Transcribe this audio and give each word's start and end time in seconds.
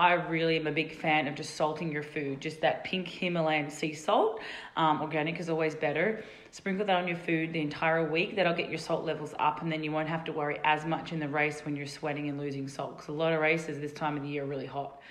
I 0.00 0.14
really 0.14 0.56
am 0.56 0.66
a 0.66 0.72
big 0.72 0.96
fan 0.96 1.28
of 1.28 1.34
just 1.34 1.56
salting 1.56 1.92
your 1.92 2.02
food. 2.02 2.40
Just 2.40 2.62
that 2.62 2.84
pink 2.84 3.06
Himalayan 3.06 3.68
sea 3.68 3.92
salt, 3.92 4.40
um, 4.74 5.02
organic 5.02 5.38
is 5.38 5.50
always 5.50 5.74
better. 5.74 6.24
Sprinkle 6.52 6.86
that 6.86 6.96
on 6.96 7.06
your 7.06 7.18
food 7.18 7.52
the 7.52 7.60
entire 7.60 8.10
week. 8.10 8.34
That'll 8.34 8.54
get 8.54 8.70
your 8.70 8.78
salt 8.78 9.04
levels 9.04 9.34
up, 9.38 9.60
and 9.60 9.70
then 9.70 9.84
you 9.84 9.92
won't 9.92 10.08
have 10.08 10.24
to 10.24 10.32
worry 10.32 10.58
as 10.64 10.86
much 10.86 11.12
in 11.12 11.20
the 11.20 11.28
race 11.28 11.66
when 11.66 11.76
you're 11.76 11.86
sweating 11.86 12.30
and 12.30 12.38
losing 12.38 12.66
salt. 12.66 12.96
Because 12.96 13.08
a 13.08 13.12
lot 13.12 13.34
of 13.34 13.42
races 13.42 13.78
this 13.78 13.92
time 13.92 14.16
of 14.16 14.22
the 14.22 14.30
year 14.30 14.44
are 14.44 14.46
really 14.46 14.64
hot. 14.64 15.02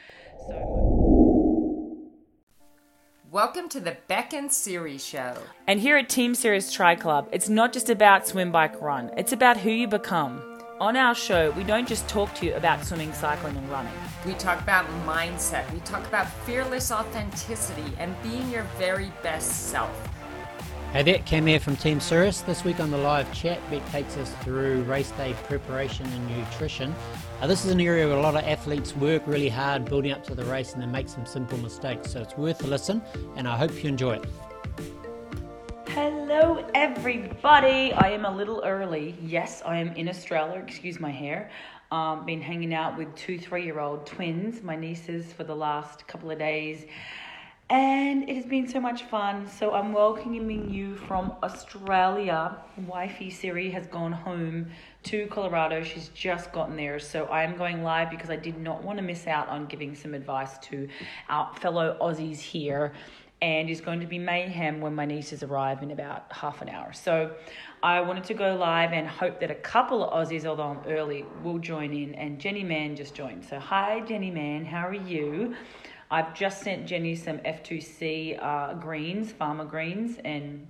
So. 0.47 2.09
Welcome 3.29 3.69
to 3.69 3.79
the 3.79 3.95
Beck 4.07 4.33
and 4.33 4.51
Siri 4.51 4.97
Show. 4.97 5.37
And 5.67 5.79
here 5.79 5.97
at 5.97 6.09
Team 6.09 6.33
Sirius 6.33 6.73
Tri 6.73 6.95
Club, 6.95 7.29
it's 7.31 7.47
not 7.47 7.73
just 7.73 7.91
about 7.91 8.27
swim, 8.27 8.51
bike, 8.51 8.81
run. 8.81 9.11
It's 9.17 9.33
about 9.33 9.57
who 9.57 9.69
you 9.69 9.87
become. 9.87 10.58
On 10.79 10.95
our 10.95 11.13
show, 11.13 11.51
we 11.51 11.65
don't 11.65 11.85
just 11.85 12.07
talk 12.07 12.33
to 12.35 12.45
you 12.45 12.53
about 12.53 12.85
swimming, 12.85 13.11
cycling, 13.11 13.57
and 13.57 13.69
running. 13.69 13.91
We 14.25 14.33
talk 14.35 14.61
about 14.61 14.85
mindset. 15.05 15.69
We 15.73 15.81
talk 15.81 16.07
about 16.07 16.29
fearless 16.45 16.89
authenticity 16.89 17.83
and 17.97 18.15
being 18.23 18.49
your 18.49 18.63
very 18.77 19.11
best 19.21 19.69
self. 19.71 19.91
Hey 20.93 21.03
there, 21.03 21.19
Cam 21.19 21.47
here 21.47 21.59
from 21.59 21.75
Team 21.75 21.99
Sirius. 21.99 22.39
This 22.39 22.63
week 22.63 22.79
on 22.79 22.91
the 22.91 22.97
live 22.97 23.31
chat, 23.33 23.59
Beck 23.69 23.85
takes 23.91 24.15
us 24.15 24.33
through 24.35 24.83
race 24.83 25.11
day 25.11 25.35
preparation 25.43 26.05
and 26.05 26.37
nutrition. 26.37 26.95
Uh, 27.41 27.47
this 27.47 27.65
is 27.65 27.71
an 27.71 27.81
area 27.81 28.07
where 28.07 28.17
a 28.17 28.21
lot 28.21 28.35
of 28.35 28.45
athletes 28.45 28.95
work 28.95 29.21
really 29.27 29.49
hard 29.49 29.83
building 29.83 30.13
up 30.13 30.23
to 30.27 30.33
the 30.33 30.45
race 30.45 30.71
and 30.71 30.81
then 30.81 30.93
make 30.93 31.09
some 31.09 31.25
simple 31.25 31.57
mistakes. 31.57 32.09
So 32.09 32.21
it's 32.21 32.37
worth 32.37 32.63
a 32.63 32.67
listen, 32.67 33.01
and 33.35 33.49
I 33.49 33.57
hope 33.57 33.83
you 33.83 33.89
enjoy 33.89 34.13
it. 34.13 34.25
Hello, 35.93 36.63
everybody. 36.75 37.91
I 37.93 38.11
am 38.11 38.23
a 38.23 38.29
little 38.29 38.61
early. 38.63 39.15
Yes, 39.23 39.63
I 39.65 39.77
am 39.77 39.87
in 39.93 40.07
Australia. 40.07 40.59
Excuse 40.59 40.99
my 40.99 41.09
hair. 41.09 41.49
Um, 41.91 42.27
been 42.27 42.41
hanging 42.41 42.75
out 42.75 42.95
with 42.95 43.13
two 43.15 43.39
three-year-old 43.39 44.05
twins, 44.05 44.61
my 44.61 44.75
nieces, 44.75 45.33
for 45.33 45.43
the 45.43 45.55
last 45.55 46.05
couple 46.05 46.29
of 46.29 46.37
days 46.37 46.85
and 47.69 48.27
it 48.27 48.35
has 48.35 48.45
been 48.45 48.67
so 48.67 48.79
much 48.79 49.03
fun. 49.03 49.47
So 49.47 49.73
I'm 49.73 49.93
welcoming 49.93 50.71
you 50.71 50.95
from 50.95 51.33
Australia. 51.43 52.57
Wifey 52.87 53.29
Siri 53.29 53.69
has 53.69 53.85
gone 53.85 54.11
home 54.11 54.71
to 55.03 55.27
Colorado. 55.27 55.83
She's 55.83 56.09
just 56.09 56.51
gotten 56.51 56.75
there. 56.75 56.97
So 56.97 57.25
I 57.25 57.43
am 57.43 57.55
going 57.57 57.83
live 57.83 58.09
because 58.09 58.31
I 58.31 58.37
did 58.37 58.57
not 58.57 58.83
want 58.83 58.97
to 58.97 59.03
miss 59.03 59.27
out 59.27 59.49
on 59.49 59.67
giving 59.67 59.93
some 59.93 60.15
advice 60.15 60.57
to 60.69 60.89
our 61.29 61.53
fellow 61.57 61.95
Aussies 62.01 62.39
here. 62.39 62.93
And 63.41 63.69
it's 63.69 63.79
going 63.79 64.01
to 64.01 64.05
be 64.05 64.19
mayhem 64.19 64.81
when 64.81 64.93
my 64.93 65.05
nieces 65.05 65.43
arrive 65.43 65.81
in 65.81 65.91
about 65.91 66.25
half 66.31 66.61
an 66.61 66.67
hour. 66.67 66.91
So 66.91 67.35
I 67.81 68.01
wanted 68.01 68.25
to 68.25 68.33
go 68.33 68.55
live 68.55 68.91
and 68.91 69.07
hope 69.07 69.39
that 69.39 69.49
a 69.49 69.55
couple 69.55 70.03
of 70.03 70.27
Aussies, 70.27 70.45
although 70.45 70.63
I'm 70.63 70.85
early, 70.85 71.25
will 71.41 71.59
join 71.59 71.93
in. 71.93 72.15
And 72.15 72.37
Jenny 72.37 72.63
Mann 72.63 72.97
just 72.97 73.15
joined. 73.15 73.45
So, 73.45 73.57
hi, 73.57 74.01
Jenny 74.01 74.29
Mann, 74.29 74.65
how 74.65 74.85
are 74.85 74.93
you? 74.93 75.55
I've 76.11 76.33
just 76.33 76.63
sent 76.63 76.87
Jenny 76.87 77.15
some 77.15 77.37
F2C 77.39 78.43
uh, 78.43 78.73
greens, 78.73 79.31
farmer 79.31 79.65
greens, 79.65 80.17
and 80.25 80.67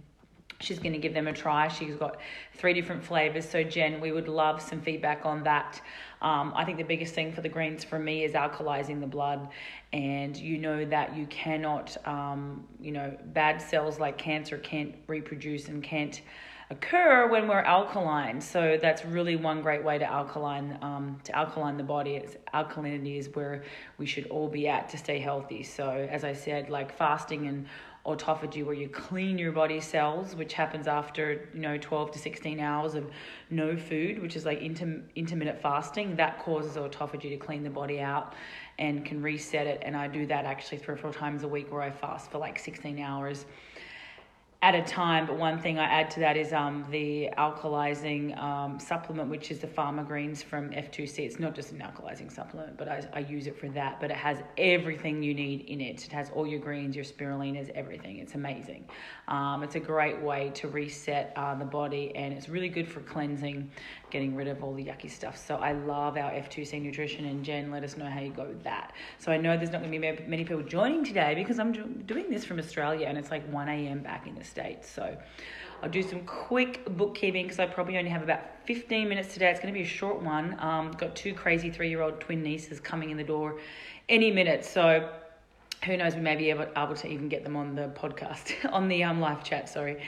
she's 0.59 0.79
going 0.79 0.93
to 0.93 0.99
give 0.99 1.13
them 1.13 1.27
a 1.27 1.33
try. 1.33 1.67
She's 1.67 1.95
got 1.95 2.17
three 2.53 2.73
different 2.73 3.03
flavors. 3.03 3.47
So, 3.47 3.63
Jen, 3.63 4.01
we 4.01 4.11
would 4.11 4.27
love 4.27 4.61
some 4.61 4.81
feedback 4.81 5.25
on 5.25 5.43
that. 5.43 5.81
Um, 6.21 6.53
I 6.55 6.65
think 6.65 6.77
the 6.77 6.83
biggest 6.83 7.13
thing 7.13 7.31
for 7.31 7.41
the 7.41 7.49
greens 7.49 7.83
for 7.83 7.97
me 7.97 8.23
is 8.23 8.33
alkalizing 8.33 8.99
the 8.99 9.07
blood. 9.07 9.49
And 9.93 10.35
you 10.35 10.57
know 10.57 10.85
that 10.85 11.15
you 11.15 11.25
cannot, 11.27 11.95
um, 12.05 12.65
you 12.79 12.91
know, 12.91 13.17
bad 13.27 13.61
cells 13.61 13.99
like 13.99 14.17
cancer 14.17 14.57
can't 14.57 14.95
reproduce 15.07 15.67
and 15.69 15.81
can't 15.81 16.21
occur 16.71 17.27
when 17.27 17.47
we're 17.47 17.61
alkaline. 17.61 18.39
So 18.39 18.77
that's 18.79 19.03
really 19.03 19.35
one 19.35 19.61
great 19.61 19.83
way 19.83 19.97
to 19.97 20.05
alkaline 20.05 20.77
um, 20.81 21.19
to 21.23 21.35
alkaline 21.35 21.77
the 21.77 21.83
body. 21.83 22.15
It's 22.15 22.37
alkalinity 22.53 23.17
is 23.17 23.29
where 23.33 23.63
we 23.97 24.05
should 24.05 24.27
all 24.27 24.47
be 24.47 24.67
at 24.67 24.87
to 24.89 24.97
stay 24.97 25.19
healthy. 25.19 25.63
So 25.63 26.07
as 26.11 26.23
I 26.23 26.33
said, 26.33 26.69
like 26.69 26.95
fasting 26.95 27.47
and 27.47 27.65
autophagy 28.09 28.65
where 28.65 28.73
you 28.73 28.89
clean 28.89 29.37
your 29.37 29.51
body 29.51 29.79
cells 29.79 30.35
which 30.35 30.53
happens 30.53 30.87
after 30.87 31.47
you 31.53 31.59
know 31.59 31.77
12 31.77 32.11
to 32.11 32.19
16 32.19 32.59
hours 32.59 32.95
of 32.95 33.09
no 33.49 33.77
food 33.77 34.21
which 34.21 34.35
is 34.35 34.45
like 34.45 34.59
inter- 34.61 35.01
intermittent 35.15 35.61
fasting 35.61 36.15
that 36.15 36.39
causes 36.39 36.75
autophagy 36.75 37.29
to 37.29 37.37
clean 37.37 37.63
the 37.63 37.69
body 37.69 37.99
out 37.99 38.33
and 38.79 39.05
can 39.05 39.21
reset 39.21 39.67
it. 39.67 39.81
And 39.83 39.95
i 39.95 40.07
do 40.07 40.25
that 40.25 40.45
actually 40.45 40.79
three 40.79 40.95
or 40.95 40.97
four 40.97 41.13
times 41.13 41.43
a 41.43 41.47
week 41.47 41.71
where 41.71 41.81
i 41.81 41.91
fast 41.91 42.31
for 42.31 42.39
like 42.39 42.57
16 42.57 42.99
hours 42.99 43.45
at 44.61 44.75
a 44.75 44.81
time. 44.81 45.25
But 45.25 45.37
one 45.37 45.57
thing 45.57 45.79
I 45.79 45.85
add 45.85 46.11
to 46.11 46.19
that 46.19 46.35
is 46.35 46.51
um, 46.51 46.85
the 46.91 47.29
alkalizing 47.37 48.37
um, 48.37 48.77
supplement, 48.77 49.29
which 49.29 49.51
is 49.51 49.59
the 49.59 49.67
Farmer 49.67 50.03
Greens 50.03 50.43
from 50.43 50.69
F2C. 50.71 51.19
It's 51.19 51.39
not 51.39 51.55
just 51.55 51.71
an 51.71 51.79
alkalizing 51.79 52.29
supplement, 52.29 52.77
but 52.77 52.89
I, 52.89 53.07
I 53.13 53.19
use 53.19 53.47
it 53.47 53.57
for 53.57 53.69
that. 53.69 54.01
But 54.01 54.11
it 54.11 54.17
has 54.17 54.39
everything 54.57 55.23
you 55.23 55.33
need 55.33 55.61
in 55.61 55.79
it. 55.79 56.03
It 56.05 56.11
has 56.11 56.29
all 56.31 56.45
your 56.45 56.59
greens, 56.59 56.93
your 56.93 57.05
spirulinas, 57.05 57.69
everything. 57.69 58.19
It's 58.19 58.35
amazing. 58.35 58.89
Um, 59.29 59.63
it's 59.63 59.75
a 59.75 59.79
great 59.79 60.19
way 60.21 60.51
to 60.55 60.67
reset 60.67 61.31
uh, 61.37 61.55
the 61.55 61.65
body, 61.65 62.11
and 62.15 62.33
it's 62.33 62.49
really 62.49 62.69
good 62.69 62.87
for 62.87 62.99
cleansing, 62.99 63.71
getting 64.09 64.35
rid 64.35 64.49
of 64.49 64.61
all 64.61 64.73
the 64.73 64.83
yucky 64.83 65.09
stuff. 65.09 65.37
So 65.37 65.55
I 65.55 65.71
love 65.71 66.17
our 66.17 66.31
F2C 66.31 66.81
nutrition, 66.81 67.25
and 67.25 67.45
Jen, 67.45 67.71
let 67.71 67.85
us 67.85 67.95
know 67.95 68.09
how 68.09 68.19
you 68.19 68.31
go 68.31 68.43
with 68.43 68.63
that. 68.63 68.91
So 69.19 69.31
I 69.31 69.37
know 69.37 69.55
there's 69.55 69.71
not 69.71 69.81
going 69.81 69.93
to 69.93 69.99
be 69.99 70.27
many 70.27 70.43
people 70.43 70.63
joining 70.63 71.05
today 71.05 71.33
because 71.33 71.59
I'm 71.59 71.71
doing 72.01 72.29
this 72.29 72.43
from 72.43 72.59
Australia, 72.59 73.07
and 73.07 73.17
it's 73.17 73.31
like 73.31 73.49
1 73.53 73.69
a.m. 73.69 73.99
back 73.99 74.27
in 74.27 74.35
the 74.35 74.48
So 74.81 75.17
I'll 75.81 75.89
do 75.89 76.01
some 76.01 76.21
quick 76.25 76.85
bookkeeping 76.97 77.43
because 77.45 77.59
I 77.59 77.65
probably 77.65 77.97
only 77.97 78.09
have 78.09 78.23
about 78.23 78.41
15 78.65 79.07
minutes 79.07 79.33
today. 79.33 79.49
It's 79.49 79.59
going 79.59 79.73
to 79.73 79.77
be 79.77 79.85
a 79.85 79.87
short 79.87 80.21
one. 80.21 80.57
Um, 80.59 80.91
got 80.91 81.15
two 81.15 81.33
crazy 81.33 81.69
three 81.69 81.89
year 81.89 82.01
old 82.01 82.19
twin 82.19 82.43
nieces 82.43 82.79
coming 82.79 83.09
in 83.09 83.17
the 83.17 83.23
door 83.23 83.59
any 84.09 84.31
minute. 84.31 84.65
So 84.65 85.09
who 85.85 85.95
knows, 85.95 86.15
we 86.15 86.21
may 86.21 86.35
be 86.35 86.49
able, 86.49 86.67
able 86.75 86.95
to 86.95 87.07
even 87.07 87.29
get 87.29 87.43
them 87.43 87.55
on 87.55 87.75
the 87.75 87.87
podcast, 87.95 88.53
on 88.73 88.87
the 88.89 89.03
um, 89.03 89.21
live 89.21 89.43
chat, 89.43 89.69
sorry. 89.69 90.03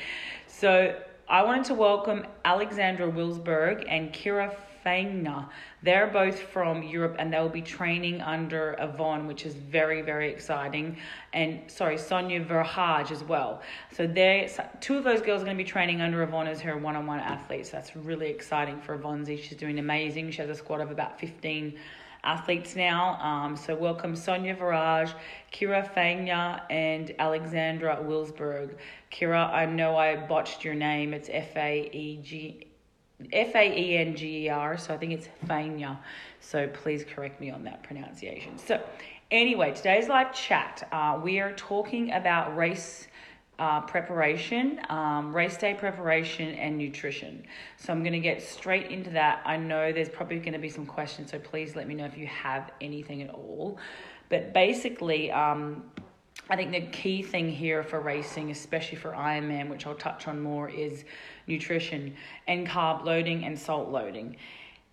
So 0.47 0.95
I 1.29 1.43
wanted 1.43 1.65
to 1.65 1.75
welcome 1.75 2.25
Alexandra 2.43 3.09
Wilsberg 3.09 3.85
and 3.87 4.11
Kira 4.11 4.53
Fangna. 4.85 5.49
They're 5.83 6.07
both 6.07 6.39
from 6.39 6.83
Europe 6.83 7.15
and 7.19 7.31
they'll 7.31 7.49
be 7.49 7.61
training 7.61 8.21
under 8.21 8.75
Yvonne, 8.79 9.27
which 9.27 9.45
is 9.45 9.55
very, 9.55 10.01
very 10.01 10.29
exciting. 10.29 10.97
And 11.33 11.69
sorry, 11.69 11.97
Sonia 11.97 12.43
Verhage 12.43 13.11
as 13.11 13.23
well. 13.23 13.61
So 13.91 14.07
they 14.07 14.51
two 14.79 14.97
of 14.97 15.03
those 15.03 15.21
girls 15.21 15.41
are 15.41 15.45
going 15.45 15.57
to 15.57 15.63
be 15.63 15.69
training 15.69 16.01
under 16.01 16.21
Yvonne 16.23 16.47
as 16.47 16.61
her 16.61 16.77
one 16.77 16.95
on 16.95 17.05
one 17.05 17.19
athletes. 17.19 17.69
That's 17.69 17.95
really 17.95 18.29
exciting 18.29 18.79
for 18.81 18.95
Yvonne. 18.95 19.25
She's 19.25 19.57
doing 19.57 19.79
amazing. 19.79 20.31
She 20.31 20.41
has 20.41 20.49
a 20.49 20.55
squad 20.55 20.81
of 20.81 20.91
about 20.91 21.19
15 21.19 21.77
athletes 22.23 22.75
now. 22.75 23.15
Um, 23.21 23.55
so 23.55 23.75
welcome 23.75 24.15
Sonia 24.15 24.55
Verage, 24.55 25.13
Kira 25.51 25.91
Fangna, 25.93 26.61
and 26.69 27.13
Alexandra 27.19 27.97
Wilsberg. 28.01 28.75
Kira, 29.11 29.51
I 29.51 29.65
know 29.65 29.97
I 29.97 30.15
botched 30.15 30.63
your 30.63 30.75
name. 30.75 31.13
It's 31.13 31.29
F 31.31 31.55
A 31.55 31.89
E 31.91 32.19
G 32.21 32.70
F 33.31 33.55
A 33.55 33.77
E 33.77 33.97
N 33.97 34.15
G 34.15 34.45
E 34.45 34.49
R, 34.49 34.77
so 34.77 34.93
I 34.93 34.97
think 34.97 35.13
it's 35.13 35.27
Fania. 35.47 35.97
So 36.39 36.67
please 36.67 37.03
correct 37.03 37.39
me 37.39 37.49
on 37.49 37.63
that 37.63 37.83
pronunciation. 37.83 38.57
So, 38.57 38.81
anyway, 39.29 39.73
today's 39.73 40.07
live 40.07 40.33
chat, 40.33 40.87
uh, 40.91 41.19
we 41.23 41.39
are 41.39 41.53
talking 41.53 42.11
about 42.11 42.55
race 42.55 43.07
uh, 43.59 43.81
preparation, 43.81 44.81
um, 44.89 45.35
race 45.35 45.55
day 45.57 45.75
preparation, 45.75 46.55
and 46.55 46.77
nutrition. 46.77 47.43
So, 47.77 47.93
I'm 47.93 48.01
going 48.01 48.13
to 48.13 48.19
get 48.19 48.41
straight 48.41 48.89
into 48.91 49.11
that. 49.11 49.41
I 49.45 49.57
know 49.57 49.91
there's 49.91 50.09
probably 50.09 50.39
going 50.39 50.53
to 50.53 50.59
be 50.59 50.69
some 50.69 50.85
questions, 50.85 51.31
so 51.31 51.39
please 51.39 51.75
let 51.75 51.87
me 51.87 51.93
know 51.93 52.05
if 52.05 52.17
you 52.17 52.27
have 52.27 52.71
anything 52.81 53.21
at 53.21 53.29
all. 53.29 53.77
But 54.29 54.53
basically, 54.53 55.29
um, 55.31 55.83
I 56.49 56.55
think 56.55 56.71
the 56.71 56.81
key 56.81 57.21
thing 57.21 57.49
here 57.49 57.83
for 57.83 57.99
racing, 57.99 58.51
especially 58.51 58.97
for 58.97 59.11
Ironman, 59.11 59.69
which 59.69 59.85
I'll 59.85 59.95
touch 59.95 60.27
on 60.27 60.41
more, 60.41 60.69
is 60.69 61.05
nutrition 61.51 62.15
and 62.47 62.67
carb 62.67 63.03
loading 63.03 63.45
and 63.45 63.57
salt 63.57 63.89
loading. 63.89 64.35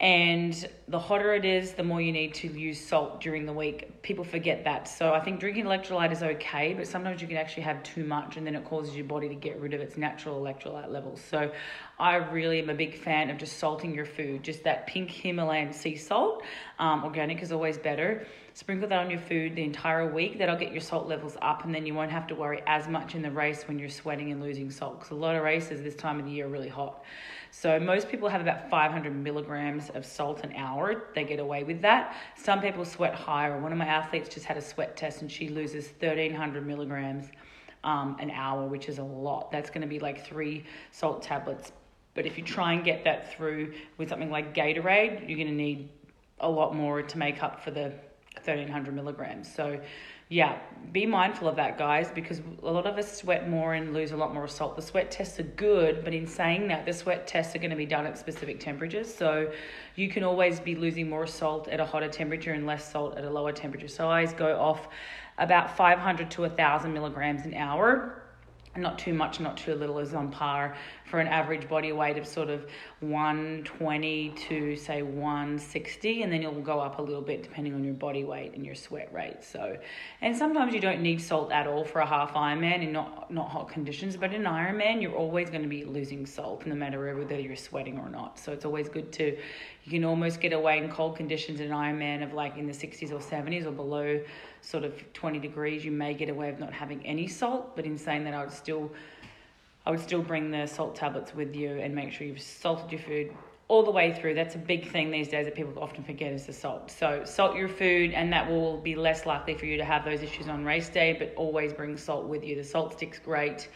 And 0.00 0.68
the 0.86 0.98
hotter 0.98 1.34
it 1.34 1.44
is, 1.44 1.72
the 1.72 1.82
more 1.82 2.00
you 2.00 2.12
need 2.12 2.32
to 2.34 2.46
use 2.46 2.80
salt 2.80 3.20
during 3.20 3.46
the 3.46 3.52
week. 3.52 4.00
People 4.02 4.22
forget 4.22 4.62
that. 4.62 4.86
So 4.86 5.12
I 5.12 5.18
think 5.18 5.40
drinking 5.40 5.64
electrolyte 5.64 6.12
is 6.12 6.22
okay, 6.22 6.72
but 6.72 6.86
sometimes 6.86 7.20
you 7.20 7.26
can 7.26 7.36
actually 7.36 7.64
have 7.64 7.82
too 7.82 8.04
much 8.04 8.36
and 8.36 8.46
then 8.46 8.54
it 8.54 8.64
causes 8.64 8.94
your 8.94 9.06
body 9.06 9.28
to 9.28 9.34
get 9.34 9.60
rid 9.60 9.74
of 9.74 9.80
its 9.80 9.96
natural 9.96 10.40
electrolyte 10.40 10.88
levels. 10.88 11.20
So 11.28 11.50
I 11.98 12.14
really 12.14 12.60
am 12.60 12.70
a 12.70 12.74
big 12.74 12.96
fan 12.96 13.28
of 13.28 13.38
just 13.38 13.58
salting 13.58 13.92
your 13.92 14.06
food. 14.06 14.44
Just 14.44 14.62
that 14.62 14.86
pink 14.86 15.10
Himalayan 15.10 15.72
sea 15.72 15.96
salt. 15.96 16.44
Um, 16.78 17.02
organic 17.02 17.42
is 17.42 17.50
always 17.50 17.76
better. 17.76 18.24
Sprinkle 18.54 18.88
that 18.88 19.00
on 19.00 19.10
your 19.10 19.20
food 19.20 19.56
the 19.56 19.64
entire 19.64 20.12
week. 20.12 20.38
That'll 20.38 20.56
get 20.56 20.70
your 20.70 20.80
salt 20.80 21.08
levels 21.08 21.36
up 21.42 21.64
and 21.64 21.74
then 21.74 21.86
you 21.86 21.94
won't 21.94 22.12
have 22.12 22.28
to 22.28 22.36
worry 22.36 22.62
as 22.68 22.86
much 22.86 23.16
in 23.16 23.22
the 23.22 23.32
race 23.32 23.64
when 23.66 23.80
you're 23.80 23.88
sweating 23.88 24.30
and 24.30 24.40
losing 24.40 24.70
salt. 24.70 25.00
Because 25.00 25.10
a 25.10 25.16
lot 25.16 25.34
of 25.34 25.42
races 25.42 25.82
this 25.82 25.96
time 25.96 26.20
of 26.20 26.24
the 26.24 26.30
year 26.30 26.46
are 26.46 26.48
really 26.48 26.68
hot. 26.68 27.02
So 27.50 27.78
most 27.80 28.08
people 28.08 28.28
have 28.28 28.40
about 28.40 28.70
500 28.70 29.14
milligrams 29.14 29.90
of 29.90 30.04
salt 30.04 30.44
an 30.44 30.52
hour. 30.54 31.04
They 31.14 31.24
get 31.24 31.40
away 31.40 31.64
with 31.64 31.80
that. 31.82 32.16
Some 32.36 32.60
people 32.60 32.84
sweat 32.84 33.14
higher. 33.14 33.58
One 33.60 33.72
of 33.72 33.78
my 33.78 33.86
athletes 33.86 34.28
just 34.28 34.46
had 34.46 34.56
a 34.56 34.62
sweat 34.62 34.96
test 34.96 35.22
and 35.22 35.30
she 35.30 35.48
loses 35.48 35.86
1300 35.98 36.66
milligrams 36.66 37.26
um, 37.84 38.16
an 38.20 38.30
hour, 38.30 38.66
which 38.66 38.88
is 38.88 38.98
a 38.98 39.02
lot. 39.02 39.50
That's 39.50 39.70
going 39.70 39.82
to 39.82 39.86
be 39.86 39.98
like 39.98 40.26
three 40.26 40.64
salt 40.90 41.22
tablets. 41.22 41.72
But 42.14 42.26
if 42.26 42.36
you 42.36 42.44
try 42.44 42.72
and 42.72 42.84
get 42.84 43.04
that 43.04 43.32
through 43.32 43.74
with 43.96 44.08
something 44.08 44.30
like 44.30 44.54
Gatorade, 44.54 45.28
you're 45.28 45.38
going 45.38 45.48
to 45.48 45.54
need 45.54 45.88
a 46.40 46.48
lot 46.48 46.74
more 46.74 47.02
to 47.02 47.18
make 47.18 47.42
up 47.42 47.62
for 47.62 47.70
the 47.70 47.92
1300 48.44 48.94
milligrams. 48.94 49.52
So, 49.52 49.80
yeah, 50.30 50.58
be 50.92 51.06
mindful 51.06 51.48
of 51.48 51.56
that, 51.56 51.78
guys, 51.78 52.10
because 52.14 52.42
a 52.62 52.70
lot 52.70 52.86
of 52.86 52.98
us 52.98 53.16
sweat 53.16 53.48
more 53.48 53.74
and 53.74 53.94
lose 53.94 54.12
a 54.12 54.16
lot 54.16 54.34
more 54.34 54.46
salt. 54.46 54.76
The 54.76 54.82
sweat 54.82 55.10
tests 55.10 55.40
are 55.40 55.44
good, 55.44 56.04
but 56.04 56.12
in 56.12 56.26
saying 56.26 56.68
that, 56.68 56.84
the 56.84 56.92
sweat 56.92 57.26
tests 57.26 57.54
are 57.56 57.58
going 57.58 57.70
to 57.70 57.76
be 57.76 57.86
done 57.86 58.06
at 58.06 58.18
specific 58.18 58.60
temperatures. 58.60 59.12
So, 59.12 59.50
you 59.96 60.10
can 60.10 60.24
always 60.24 60.60
be 60.60 60.74
losing 60.74 61.08
more 61.08 61.26
salt 61.26 61.68
at 61.68 61.80
a 61.80 61.84
hotter 61.84 62.08
temperature 62.08 62.52
and 62.52 62.66
less 62.66 62.90
salt 62.90 63.16
at 63.16 63.24
a 63.24 63.30
lower 63.30 63.52
temperature. 63.52 63.88
So, 63.88 64.08
I 64.08 64.20
always 64.20 64.34
go 64.34 64.58
off 64.58 64.88
about 65.38 65.76
500 65.76 66.30
to 66.32 66.42
1000 66.42 66.92
milligrams 66.92 67.46
an 67.46 67.54
hour 67.54 68.22
not 68.76 68.98
too 68.98 69.14
much, 69.14 69.40
not 69.40 69.56
too 69.56 69.74
little, 69.74 69.98
is 69.98 70.14
on 70.14 70.30
par 70.30 70.76
for 71.04 71.20
an 71.20 71.26
average 71.26 71.68
body 71.68 71.92
weight 71.92 72.18
of 72.18 72.26
sort 72.26 72.50
of 72.50 72.66
120 73.00 74.30
to 74.48 74.76
say 74.76 75.02
160, 75.02 76.22
and 76.22 76.32
then 76.32 76.42
it 76.42 76.52
will 76.52 76.62
go 76.62 76.78
up 76.78 76.98
a 76.98 77.02
little 77.02 77.22
bit 77.22 77.42
depending 77.42 77.74
on 77.74 77.82
your 77.82 77.94
body 77.94 78.24
weight 78.24 78.54
and 78.54 78.64
your 78.64 78.74
sweat 78.74 79.12
rate. 79.12 79.42
So, 79.42 79.76
and 80.20 80.36
sometimes 80.36 80.74
you 80.74 80.80
don't 80.80 81.00
need 81.00 81.20
salt 81.20 81.52
at 81.52 81.66
all 81.66 81.84
for 81.84 82.00
a 82.00 82.06
half 82.06 82.34
Ironman 82.34 82.82
in 82.82 82.92
not 82.92 83.30
not 83.30 83.48
hot 83.48 83.68
conditions, 83.68 84.16
but 84.16 84.32
in 84.32 84.42
Ironman 84.42 85.00
you're 85.00 85.16
always 85.16 85.50
going 85.50 85.62
to 85.62 85.68
be 85.68 85.84
losing 85.84 86.26
salt 86.26 86.66
no 86.66 86.74
matter 86.74 87.16
whether 87.16 87.38
you're 87.38 87.56
sweating 87.56 87.98
or 87.98 88.08
not. 88.08 88.38
So 88.38 88.52
it's 88.52 88.64
always 88.64 88.88
good 88.88 89.12
to 89.12 89.36
you 89.88 90.00
can 90.00 90.04
almost 90.04 90.42
get 90.42 90.52
away 90.52 90.76
in 90.76 90.90
cold 90.90 91.16
conditions 91.16 91.60
in 91.60 91.70
Ironman 91.70 92.22
of 92.22 92.34
like 92.34 92.58
in 92.58 92.66
the 92.66 92.74
60s 92.74 93.10
or 93.10 93.20
70s 93.20 93.64
or 93.64 93.70
below 93.70 94.20
sort 94.60 94.84
of 94.84 94.92
20 95.14 95.38
degrees. 95.38 95.82
You 95.82 95.92
may 95.92 96.12
get 96.12 96.28
away 96.28 96.50
of 96.50 96.60
not 96.60 96.74
having 96.74 97.04
any 97.06 97.26
salt, 97.26 97.74
but 97.74 97.86
in 97.86 97.96
saying 97.96 98.24
that 98.24 98.34
I 98.34 98.40
would 98.40 98.52
still 98.52 98.92
I 99.86 99.90
would 99.90 100.00
still 100.00 100.20
bring 100.20 100.50
the 100.50 100.66
salt 100.66 100.94
tablets 100.94 101.34
with 101.34 101.56
you 101.56 101.70
and 101.78 101.94
make 101.94 102.12
sure 102.12 102.26
you've 102.26 102.42
salted 102.42 102.92
your 102.92 103.00
food 103.00 103.34
all 103.68 103.82
the 103.82 103.90
way 103.90 104.12
through. 104.12 104.34
That's 104.34 104.56
a 104.56 104.58
big 104.58 104.90
thing 104.90 105.10
these 105.10 105.28
days 105.28 105.46
that 105.46 105.54
people 105.54 105.72
often 105.82 106.04
forget 106.04 106.34
is 106.34 106.44
the 106.44 106.52
salt. 106.52 106.90
So 106.90 107.22
salt 107.24 107.56
your 107.56 107.70
food, 107.70 108.12
and 108.12 108.30
that 108.30 108.46
will 108.46 108.76
be 108.76 108.94
less 108.94 109.24
likely 109.24 109.54
for 109.54 109.64
you 109.64 109.78
to 109.78 109.84
have 109.86 110.04
those 110.04 110.22
issues 110.22 110.48
on 110.48 110.66
race 110.66 110.90
day. 110.90 111.16
But 111.18 111.32
always 111.34 111.72
bring 111.72 111.96
salt 111.96 112.26
with 112.26 112.44
you. 112.44 112.56
The 112.56 112.60
SaltStick's 112.60 113.18
great, 113.18 113.70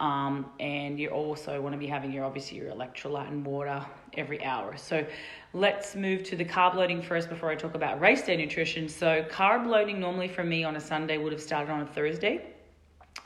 um, 0.00 0.50
and 0.58 0.98
you 0.98 1.08
also 1.08 1.60
want 1.60 1.74
to 1.74 1.78
be 1.78 1.86
having 1.86 2.12
your 2.12 2.24
obviously 2.24 2.58
your 2.58 2.70
electrolyte 2.72 3.28
and 3.28 3.44
water 3.44 3.84
every 4.14 4.42
hour. 4.44 4.76
So 4.76 5.06
let's 5.52 5.94
move 5.94 6.22
to 6.24 6.36
the 6.36 6.44
carb 6.44 6.74
loading 6.74 7.02
first 7.02 7.28
before 7.28 7.50
I 7.50 7.54
talk 7.54 7.74
about 7.74 8.00
race 8.00 8.22
day 8.22 8.36
nutrition. 8.36 8.88
So 8.88 9.22
carb 9.30 9.66
loading 9.66 10.00
normally 10.00 10.28
for 10.28 10.44
me 10.44 10.64
on 10.64 10.76
a 10.76 10.80
Sunday 10.80 11.18
would 11.18 11.32
have 11.32 11.42
started 11.42 11.70
on 11.70 11.82
a 11.82 11.86
Thursday 11.86 12.44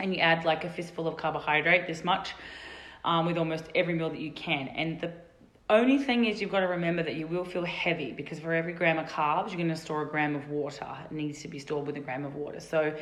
and 0.01 0.15
you 0.15 0.21
add 0.21 0.45
like 0.45 0.65
a 0.65 0.71
fistful 0.71 1.09
of 1.09 1.17
carbohydrate, 1.17 1.87
this 1.87 2.05
much, 2.05 2.35
um, 3.05 3.27
with 3.27 3.39
almost 3.39 3.65
every 3.75 3.95
meal 3.95 4.11
that 4.11 4.21
you 4.21 4.33
can. 4.33 4.69
And 4.69 5.01
the 5.01 5.13
only 5.69 5.99
thing 5.99 6.27
is, 6.27 6.41
you've 6.41 6.51
got 6.51 6.61
to 6.61 6.69
remember 6.69 7.03
that 7.03 7.15
you 7.15 7.27
will 7.27 7.45
feel 7.45 7.65
heavy 7.65 8.13
because 8.13 8.39
for 8.39 8.53
every 8.53 8.73
gram 8.73 8.99
of 8.99 9.09
carbs, 9.09 9.49
you're 9.49 9.57
going 9.57 9.69
to 9.69 9.77
store 9.77 10.03
a 10.03 10.09
gram 10.09 10.37
of 10.37 10.49
water. 10.49 10.87
It 11.05 11.13
needs 11.13 11.43
to 11.43 11.49
be 11.49 11.59
stored 11.59 11.87
with 11.87 11.97
a 11.97 12.01
gram 12.01 12.25
of 12.25 12.37
water. 12.37 12.61
So 12.61 12.95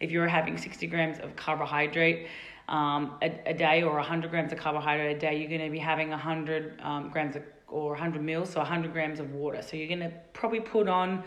if 0.00 0.10
you're 0.10 0.28
having 0.28 0.56
60 0.56 0.86
grams 0.86 1.18
of 1.18 1.36
carbohydrate, 1.36 2.28
um, 2.68 3.14
a, 3.22 3.50
a, 3.50 3.54
day 3.54 3.82
or 3.82 3.94
100 3.94 4.30
grams 4.30 4.52
of 4.52 4.58
carbohydrate 4.58 5.16
a 5.16 5.18
day, 5.18 5.38
you're 5.38 5.48
going 5.48 5.64
to 5.64 5.70
be 5.70 5.78
having 5.78 6.10
100 6.10 6.80
um, 6.82 7.10
grams 7.10 7.36
of, 7.36 7.42
or 7.68 7.90
100 7.90 8.22
mils, 8.22 8.50
so 8.50 8.58
100 8.58 8.92
grams 8.92 9.20
of 9.20 9.32
water. 9.32 9.62
So 9.62 9.76
you're 9.76 9.88
going 9.88 10.00
to 10.00 10.12
probably 10.32 10.60
put 10.60 10.88
on 10.88 11.22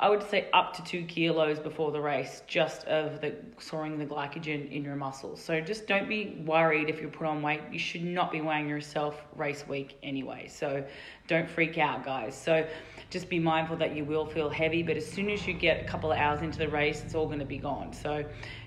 I 0.00 0.08
would 0.08 0.22
say 0.30 0.48
up 0.54 0.72
to 0.76 0.82
two 0.82 1.04
kilos 1.04 1.58
before 1.58 1.92
the 1.92 2.00
race, 2.00 2.42
just 2.46 2.86
of 2.86 3.20
the 3.20 3.34
storing 3.58 3.98
the 3.98 4.06
glycogen 4.06 4.72
in 4.72 4.82
your 4.82 4.96
muscles. 4.96 5.42
So 5.44 5.60
just 5.60 5.86
don't 5.86 6.08
be 6.08 6.42
worried 6.46 6.88
if 6.88 7.02
you 7.02 7.08
put 7.08 7.26
on 7.26 7.42
weight. 7.42 7.60
You 7.70 7.78
should 7.78 8.04
not 8.04 8.32
be 8.32 8.40
weighing 8.40 8.66
yourself 8.66 9.22
race 9.36 9.68
week 9.68 9.98
anyway. 10.02 10.48
So 10.48 10.82
don't 11.28 11.48
freak 11.50 11.76
out, 11.76 12.02
guys. 12.02 12.34
So 12.34 12.66
just 13.10 13.28
be 13.28 13.38
mindful 13.38 13.76
that 13.76 13.94
you 13.94 14.06
will 14.06 14.24
feel 14.24 14.48
heavy, 14.48 14.82
but 14.82 14.96
as 14.96 15.06
soon 15.06 15.28
as 15.28 15.46
you 15.46 15.52
get 15.52 15.82
a 15.82 15.84
couple 15.84 16.10
of 16.10 16.16
hours 16.16 16.40
into 16.40 16.58
the 16.58 16.68
race, 16.68 17.02
it's 17.04 17.14
all 17.14 17.26
going 17.26 17.38
to 17.38 17.44
be 17.44 17.58
gone. 17.58 17.92
So 17.92 18.24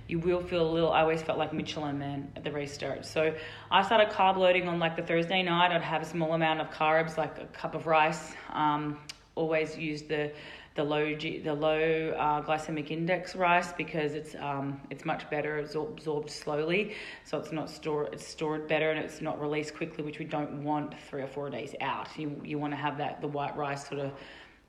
you 0.08 0.20
will 0.20 0.42
feel 0.42 0.70
a 0.70 0.72
little. 0.72 0.92
I 0.92 1.02
always 1.02 1.22
felt 1.22 1.38
like 1.38 1.54
Michelin 1.54 1.98
Man 1.98 2.32
at 2.36 2.44
the 2.44 2.52
race 2.52 2.74
start. 2.74 3.06
So 3.06 3.34
I 3.72 3.84
started 3.84 4.10
carb 4.10 4.38
loading 4.38 4.68
on 4.68 4.80
like 4.80 4.96
the 4.96 5.04
Thursday 5.04 5.44
night. 5.44 5.72
I'd 5.72 5.82
have 5.82 6.02
a 6.02 6.06
small 6.06 6.34
amount 6.34 6.62
of 6.62 6.70
carbs, 6.70 7.18
like 7.18 7.38
a 7.40 7.46
cup 7.46 7.76
of 7.76 7.88
rice. 7.88 8.34
Um, 8.52 9.00
always 9.36 9.78
use 9.78 10.04
the 10.04 10.32
the 10.76 10.84
low 10.84 11.14
G, 11.14 11.38
the 11.40 11.54
low 11.54 12.16
uh, 12.18 12.42
glycemic 12.42 12.90
index 12.90 13.36
rice 13.36 13.72
because 13.74 14.14
it's 14.14 14.36
um, 14.36 14.82
it's 14.90 15.06
much 15.06 15.30
better 15.30 15.60
it's 15.60 15.76
absorbed 15.76 16.32
slowly 16.32 16.96
so 17.24 17.38
it's 17.38 17.52
not 17.52 17.70
stored 17.70 18.10
it's 18.12 18.26
stored 18.26 18.68
better 18.68 18.90
and 18.90 19.00
it's 19.00 19.22
not 19.22 19.40
released 19.40 19.76
quickly 19.76 20.04
which 20.04 20.18
we 20.18 20.26
don't 20.26 20.64
want 20.64 20.96
three 21.10 21.22
or 21.22 21.28
four 21.28 21.50
days 21.50 21.76
out 21.82 22.08
you 22.18 22.42
you 22.44 22.58
want 22.58 22.74
to 22.74 22.78
have 22.78 22.98
that 22.98 23.22
the 23.22 23.28
white 23.28 23.56
rice 23.56 23.88
sort 23.88 24.00
of 24.02 24.12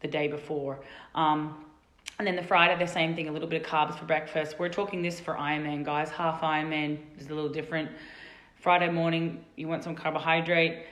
the 0.00 0.08
day 0.08 0.28
before 0.28 0.80
um, 1.14 1.64
and 2.18 2.26
then 2.26 2.36
the 2.36 2.42
Friday, 2.42 2.78
the 2.78 2.90
same 2.90 3.16
thing, 3.16 3.28
a 3.28 3.32
little 3.32 3.48
bit 3.48 3.62
of 3.62 3.68
carbs 3.68 3.98
for 3.98 4.04
breakfast. 4.04 4.56
We're 4.58 4.68
talking 4.68 5.02
this 5.02 5.18
for 5.18 5.34
Ironman, 5.34 5.84
guys. 5.84 6.10
Half 6.10 6.42
Ironman 6.42 6.98
is 7.18 7.28
a 7.28 7.34
little 7.34 7.50
different. 7.50 7.90
Friday 8.60 8.88
morning, 8.88 9.44
you 9.56 9.66
want 9.66 9.82
some 9.82 9.94
carbohydrate. 9.96 10.86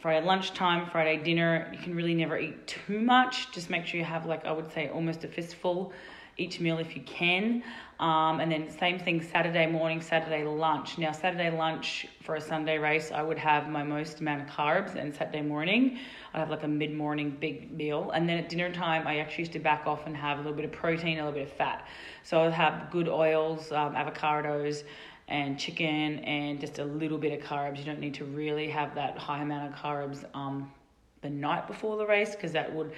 Friday 0.00 0.24
lunchtime, 0.24 0.88
Friday 0.90 1.22
dinner. 1.22 1.68
You 1.72 1.78
can 1.78 1.94
really 1.94 2.14
never 2.14 2.38
eat 2.38 2.66
too 2.66 3.00
much. 3.00 3.52
Just 3.52 3.68
make 3.68 3.84
sure 3.84 3.98
you 3.98 4.06
have, 4.06 4.26
like, 4.26 4.46
I 4.46 4.52
would 4.52 4.72
say, 4.72 4.88
almost 4.88 5.24
a 5.24 5.28
fistful 5.28 5.92
each 6.38 6.60
meal 6.60 6.78
if 6.78 6.96
you 6.96 7.02
can. 7.02 7.62
Um, 8.00 8.38
and 8.38 8.50
then 8.50 8.70
same 8.70 9.00
thing 9.00 9.20
Saturday 9.20 9.66
morning, 9.66 10.00
Saturday 10.00 10.44
lunch. 10.44 10.98
Now, 10.98 11.10
Saturday 11.10 11.50
lunch 11.50 12.06
for 12.22 12.36
a 12.36 12.40
Sunday 12.40 12.78
race, 12.78 13.10
I 13.10 13.22
would 13.22 13.38
have 13.38 13.68
my 13.68 13.82
most 13.82 14.20
amount 14.20 14.42
of 14.42 14.48
carbs, 14.48 14.94
and 14.94 15.12
Saturday 15.12 15.42
morning, 15.42 15.98
I 16.32 16.38
would 16.38 16.40
have 16.42 16.50
like 16.50 16.62
a 16.62 16.68
mid 16.68 16.94
morning 16.94 17.36
big 17.40 17.72
meal. 17.72 18.12
And 18.12 18.28
then 18.28 18.38
at 18.38 18.48
dinner 18.48 18.72
time, 18.72 19.06
I 19.08 19.18
actually 19.18 19.42
used 19.42 19.52
to 19.54 19.58
back 19.58 19.86
off 19.86 20.06
and 20.06 20.16
have 20.16 20.38
a 20.38 20.42
little 20.42 20.56
bit 20.56 20.64
of 20.64 20.70
protein, 20.70 21.18
a 21.18 21.24
little 21.24 21.40
bit 21.40 21.48
of 21.48 21.52
fat. 21.52 21.88
So 22.22 22.40
I'd 22.40 22.52
have 22.52 22.88
good 22.92 23.08
oils, 23.08 23.72
um, 23.72 23.94
avocados, 23.94 24.84
and 25.26 25.58
chicken 25.58 26.20
and 26.20 26.60
just 26.60 26.78
a 26.78 26.84
little 26.84 27.18
bit 27.18 27.38
of 27.38 27.46
carbs. 27.46 27.78
You 27.78 27.84
don't 27.84 28.00
need 28.00 28.14
to 28.14 28.24
really 28.24 28.68
have 28.68 28.94
that 28.94 29.18
high 29.18 29.42
amount 29.42 29.72
of 29.72 29.78
carbs 29.78 30.24
um, 30.34 30.72
the 31.20 31.28
night 31.30 31.66
before 31.66 31.96
the 31.96 32.06
race 32.06 32.34
because 32.34 32.52
that 32.52 32.74
would 32.74 32.92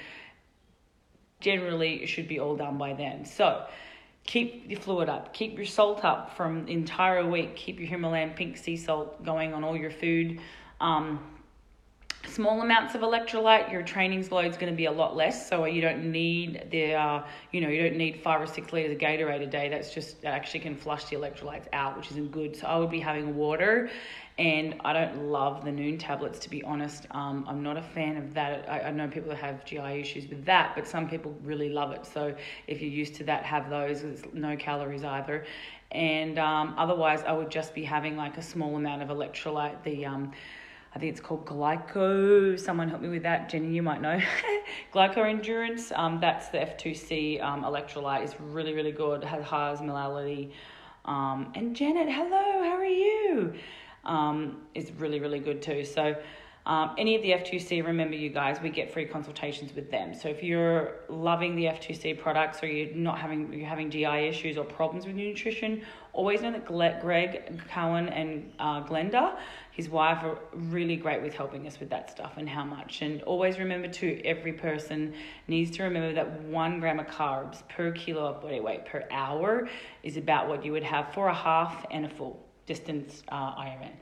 generally 1.40 2.02
it 2.02 2.06
should 2.06 2.28
be 2.28 2.38
all 2.38 2.56
done 2.56 2.78
by 2.78 2.92
then. 2.92 3.24
So 3.24 3.66
keep 4.24 4.70
your 4.70 4.80
fluid 4.80 5.08
up, 5.08 5.32
keep 5.32 5.56
your 5.56 5.66
salt 5.66 6.04
up 6.04 6.36
from 6.36 6.66
the 6.66 6.72
entire 6.72 7.28
week, 7.28 7.56
keep 7.56 7.78
your 7.78 7.88
Himalayan 7.88 8.30
pink 8.30 8.56
sea 8.56 8.76
salt 8.76 9.24
going 9.24 9.54
on 9.54 9.64
all 9.64 9.76
your 9.76 9.90
food. 9.90 10.40
Um, 10.80 11.20
small 12.26 12.60
amounts 12.60 12.94
of 12.94 13.00
electrolyte, 13.00 13.72
your 13.72 13.82
training's 13.82 14.30
load 14.30 14.46
is 14.46 14.56
going 14.56 14.72
to 14.72 14.76
be 14.76 14.84
a 14.84 14.92
lot 14.92 15.16
less. 15.16 15.48
So 15.48 15.64
you 15.64 15.80
don't 15.80 16.12
need 16.12 16.68
the, 16.70 16.94
uh, 16.94 17.22
you 17.50 17.60
know, 17.60 17.68
you 17.68 17.82
don't 17.82 17.96
need 17.96 18.20
five 18.22 18.40
or 18.40 18.46
six 18.46 18.72
liters 18.72 18.92
of 18.92 18.98
Gatorade 18.98 19.42
a 19.42 19.46
day. 19.46 19.68
That's 19.68 19.92
just 19.92 20.22
that 20.22 20.34
actually 20.34 20.60
can 20.60 20.76
flush 20.76 21.06
the 21.06 21.16
electrolytes 21.16 21.66
out, 21.72 21.96
which 21.96 22.10
isn't 22.10 22.30
good. 22.30 22.56
So 22.56 22.66
I 22.66 22.76
would 22.76 22.90
be 22.90 23.00
having 23.00 23.36
water, 23.36 23.90
and 24.40 24.76
I 24.86 24.94
don't 24.94 25.26
love 25.26 25.66
the 25.66 25.70
Nuun 25.70 25.98
tablets 25.98 26.38
to 26.38 26.50
be 26.50 26.62
honest. 26.64 27.06
Um, 27.10 27.44
I'm 27.46 27.62
not 27.62 27.76
a 27.76 27.82
fan 27.82 28.16
of 28.16 28.32
that. 28.32 28.66
I, 28.70 28.80
I 28.84 28.90
know 28.90 29.06
people 29.06 29.28
that 29.28 29.36
have 29.36 29.66
GI 29.66 30.00
issues 30.00 30.30
with 30.30 30.46
that, 30.46 30.72
but 30.74 30.88
some 30.88 31.10
people 31.10 31.36
really 31.42 31.68
love 31.68 31.92
it. 31.92 32.06
So 32.06 32.34
if 32.66 32.80
you're 32.80 32.90
used 32.90 33.14
to 33.16 33.24
that, 33.24 33.44
have 33.44 33.68
those. 33.68 34.00
There's 34.00 34.22
no 34.32 34.56
calories 34.56 35.04
either. 35.04 35.44
And 35.92 36.38
um, 36.38 36.74
otherwise, 36.78 37.22
I 37.22 37.32
would 37.32 37.50
just 37.50 37.74
be 37.74 37.84
having 37.84 38.16
like 38.16 38.38
a 38.38 38.42
small 38.42 38.76
amount 38.76 39.02
of 39.02 39.10
electrolyte. 39.10 39.82
The 39.82 40.06
um, 40.06 40.32
I 40.94 40.98
think 40.98 41.12
it's 41.12 41.20
called 41.20 41.44
Glyco. 41.44 42.58
Someone 42.58 42.88
help 42.88 43.02
me 43.02 43.08
with 43.08 43.24
that. 43.24 43.50
Jenny, 43.50 43.74
you 43.74 43.82
might 43.82 44.00
know. 44.00 44.18
Glyco 44.94 45.18
Endurance. 45.18 45.92
Um, 45.94 46.18
that's 46.18 46.48
the 46.48 46.58
F2C 46.58 47.42
um, 47.42 47.62
electrolyte. 47.62 48.22
It's 48.24 48.40
really, 48.40 48.72
really 48.72 48.92
good. 48.92 49.22
It 49.22 49.26
has 49.26 49.44
high 49.44 49.74
osmolality. 49.74 50.52
Um, 51.04 51.52
and 51.54 51.76
Janet, 51.76 52.08
hello, 52.08 52.62
how 52.62 52.76
are 52.76 52.84
you? 52.84 53.54
Um, 54.04 54.62
is 54.74 54.92
really, 54.92 55.20
really 55.20 55.40
good 55.40 55.60
too. 55.60 55.84
So 55.84 56.16
um, 56.66 56.94
any 56.98 57.16
of 57.16 57.22
the 57.22 57.30
F2C, 57.30 57.84
remember 57.84 58.14
you 58.14 58.28
guys, 58.28 58.60
we 58.60 58.68
get 58.68 58.92
free 58.92 59.06
consultations 59.06 59.74
with 59.74 59.90
them. 59.90 60.12
So 60.12 60.28
if 60.28 60.42
you're 60.42 60.96
loving 61.08 61.56
the 61.56 61.64
F2C 61.64 62.18
products 62.18 62.62
or 62.62 62.66
you're 62.66 62.94
not 62.94 63.18
having 63.18 63.50
you're 63.52 63.66
having 63.66 63.90
GI 63.90 64.28
issues 64.28 64.58
or 64.58 64.64
problems 64.64 65.06
with 65.06 65.16
nutrition, 65.16 65.82
always 66.12 66.42
know 66.42 66.52
that 66.52 66.66
Greg 66.66 67.60
Cowan 67.68 68.10
and 68.10 68.52
uh, 68.58 68.84
Glenda, 68.84 69.38
his 69.72 69.88
wife, 69.88 70.22
are 70.22 70.38
really 70.52 70.96
great 70.96 71.22
with 71.22 71.32
helping 71.34 71.66
us 71.66 71.80
with 71.80 71.88
that 71.90 72.10
stuff 72.10 72.34
and 72.36 72.46
how 72.46 72.64
much. 72.64 73.00
And 73.00 73.22
always 73.22 73.58
remember 73.58 73.88
too, 73.88 74.20
every 74.24 74.52
person 74.52 75.14
needs 75.48 75.70
to 75.78 75.82
remember 75.84 76.12
that 76.12 76.42
one 76.42 76.78
gram 76.78 77.00
of 77.00 77.06
carbs 77.06 77.66
per 77.70 77.90
kilo 77.92 78.26
of 78.26 78.42
body 78.42 78.60
weight 78.60 78.84
per 78.84 79.04
hour 79.10 79.66
is 80.02 80.18
about 80.18 80.46
what 80.46 80.62
you 80.62 80.72
would 80.72 80.84
have 80.84 81.14
for 81.14 81.28
a 81.28 81.34
half 81.34 81.86
and 81.90 82.04
a 82.04 82.08
full 82.10 82.49
distance 82.70 83.24
uh, 83.30 83.56
Ironman. 83.56 83.94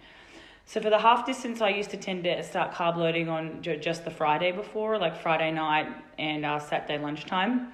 So 0.66 0.82
for 0.82 0.90
the 0.90 0.98
half 0.98 1.24
distance, 1.24 1.62
I 1.62 1.70
used 1.70 1.88
to 1.90 1.96
tend 1.96 2.24
to 2.24 2.42
start 2.42 2.74
carb 2.74 2.98
loading 2.98 3.30
on 3.30 3.62
just 3.62 4.04
the 4.04 4.10
Friday 4.10 4.52
before, 4.52 4.98
like 4.98 5.16
Friday 5.16 5.50
night 5.50 5.86
and 6.18 6.44
uh, 6.44 6.58
Saturday 6.58 7.02
lunchtime. 7.02 7.72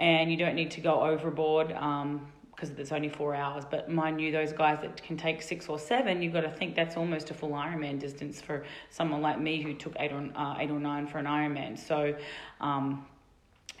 And 0.00 0.28
you 0.28 0.36
don't 0.36 0.56
need 0.56 0.72
to 0.72 0.80
go 0.80 1.02
overboard 1.02 1.68
because 1.68 2.70
um, 2.70 2.76
it's 2.78 2.90
only 2.90 3.08
four 3.08 3.36
hours. 3.36 3.62
But 3.70 3.88
mind 3.88 4.20
you, 4.20 4.32
those 4.32 4.52
guys 4.52 4.80
that 4.82 5.00
can 5.04 5.16
take 5.16 5.40
six 5.40 5.68
or 5.68 5.78
seven, 5.78 6.20
you've 6.20 6.32
got 6.32 6.40
to 6.40 6.50
think 6.50 6.74
that's 6.74 6.96
almost 6.96 7.30
a 7.30 7.34
full 7.34 7.50
Ironman 7.50 8.00
distance 8.00 8.40
for 8.40 8.64
someone 8.90 9.22
like 9.22 9.38
me 9.38 9.62
who 9.62 9.74
took 9.74 9.94
eight 10.00 10.10
or 10.10 10.28
uh, 10.34 10.56
eight 10.58 10.72
or 10.72 10.80
nine 10.80 11.06
for 11.06 11.18
an 11.18 11.26
Ironman. 11.26 11.78
So. 11.78 12.16
Um, 12.60 13.06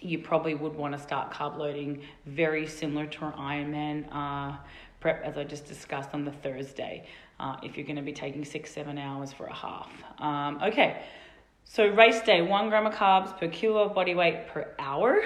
you 0.04 0.18
probably 0.18 0.54
would 0.54 0.74
want 0.74 0.92
to 0.96 0.98
start 1.00 1.32
carb 1.32 1.56
loading 1.56 2.02
very 2.26 2.66
similar 2.66 3.06
to 3.06 3.24
an 3.24 3.32
Ironman 3.32 3.98
uh, 4.12 4.56
prep, 5.02 5.22
as 5.24 5.36
I 5.36 5.44
just 5.44 5.66
discussed 5.66 6.10
on 6.14 6.24
the 6.24 6.30
Thursday, 6.30 7.04
uh, 7.40 7.56
if 7.62 7.76
you're 7.76 7.84
going 7.84 7.96
to 7.96 8.02
be 8.02 8.12
taking 8.12 8.44
six, 8.44 8.72
seven 8.72 8.96
hours 8.96 9.32
for 9.32 9.46
a 9.46 9.54
half. 9.54 9.90
Um, 10.18 10.60
okay, 10.62 11.02
so 11.64 11.88
race 11.88 12.20
day, 12.22 12.40
one 12.40 12.68
gram 12.68 12.86
of 12.86 12.94
carbs 12.94 13.36
per 13.38 13.48
kilo 13.48 13.82
of 13.82 13.94
body 13.94 14.14
weight 14.14 14.46
per 14.48 14.74
hour 14.78 15.20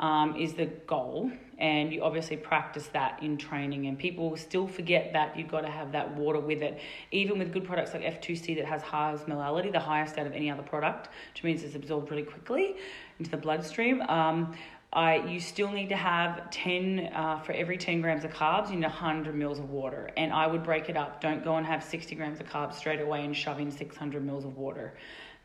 um, 0.00 0.36
is 0.36 0.54
the 0.54 0.66
goal. 0.66 1.30
And 1.58 1.90
you 1.90 2.02
obviously 2.02 2.36
practice 2.36 2.88
that 2.88 3.22
in 3.22 3.38
training, 3.38 3.86
and 3.86 3.98
people 3.98 4.36
still 4.36 4.66
forget 4.66 5.14
that 5.14 5.38
you've 5.38 5.48
got 5.48 5.62
to 5.62 5.70
have 5.70 5.92
that 5.92 6.14
water 6.14 6.38
with 6.38 6.60
it. 6.60 6.78
Even 7.12 7.38
with 7.38 7.50
good 7.50 7.64
products 7.64 7.94
like 7.94 8.02
F2C 8.02 8.56
that 8.56 8.66
has 8.66 8.82
high 8.82 9.14
osmolality, 9.14 9.72
the 9.72 9.80
highest 9.80 10.18
out 10.18 10.26
of 10.26 10.34
any 10.34 10.50
other 10.50 10.62
product, 10.62 11.08
which 11.32 11.44
means 11.44 11.62
it's 11.62 11.74
absorbed 11.74 12.10
really 12.10 12.24
quickly 12.24 12.76
into 13.18 13.30
the 13.30 13.38
bloodstream. 13.38 14.02
Um, 14.02 14.54
I, 14.96 15.16
you 15.26 15.38
still 15.38 15.70
need 15.70 15.90
to 15.90 15.96
have 15.96 16.50
10 16.50 17.10
uh, 17.14 17.40
for 17.40 17.52
every 17.52 17.76
10 17.76 18.00
grams 18.00 18.24
of 18.24 18.32
carbs, 18.32 18.70
you 18.70 18.76
need 18.76 18.82
100 18.84 19.34
mils 19.34 19.58
of 19.58 19.70
water. 19.70 20.10
And 20.16 20.32
I 20.32 20.46
would 20.46 20.64
break 20.64 20.88
it 20.88 20.96
up. 20.96 21.20
Don't 21.20 21.44
go 21.44 21.56
and 21.56 21.66
have 21.66 21.84
60 21.84 22.14
grams 22.16 22.40
of 22.40 22.46
carbs 22.46 22.74
straight 22.74 23.00
away 23.00 23.24
and 23.24 23.36
shove 23.36 23.60
in 23.60 23.70
600 23.70 24.24
mils 24.24 24.44
of 24.44 24.56
water 24.56 24.94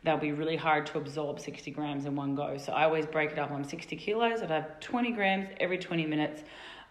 That'll 0.04 0.20
be 0.20 0.32
really 0.32 0.56
hard 0.56 0.86
to 0.86 0.98
absorb 0.98 1.38
60 1.38 1.70
grams 1.70 2.06
in 2.06 2.16
one 2.16 2.34
go. 2.34 2.56
So 2.58 2.72
I 2.72 2.84
always 2.84 3.06
break 3.06 3.30
it 3.30 3.38
up 3.38 3.52
on 3.52 3.62
60 3.62 3.94
kilos. 3.96 4.42
I'd 4.42 4.50
have 4.50 4.80
20 4.80 5.12
grams 5.12 5.48
every 5.60 5.78
20 5.78 6.06
minutes 6.06 6.42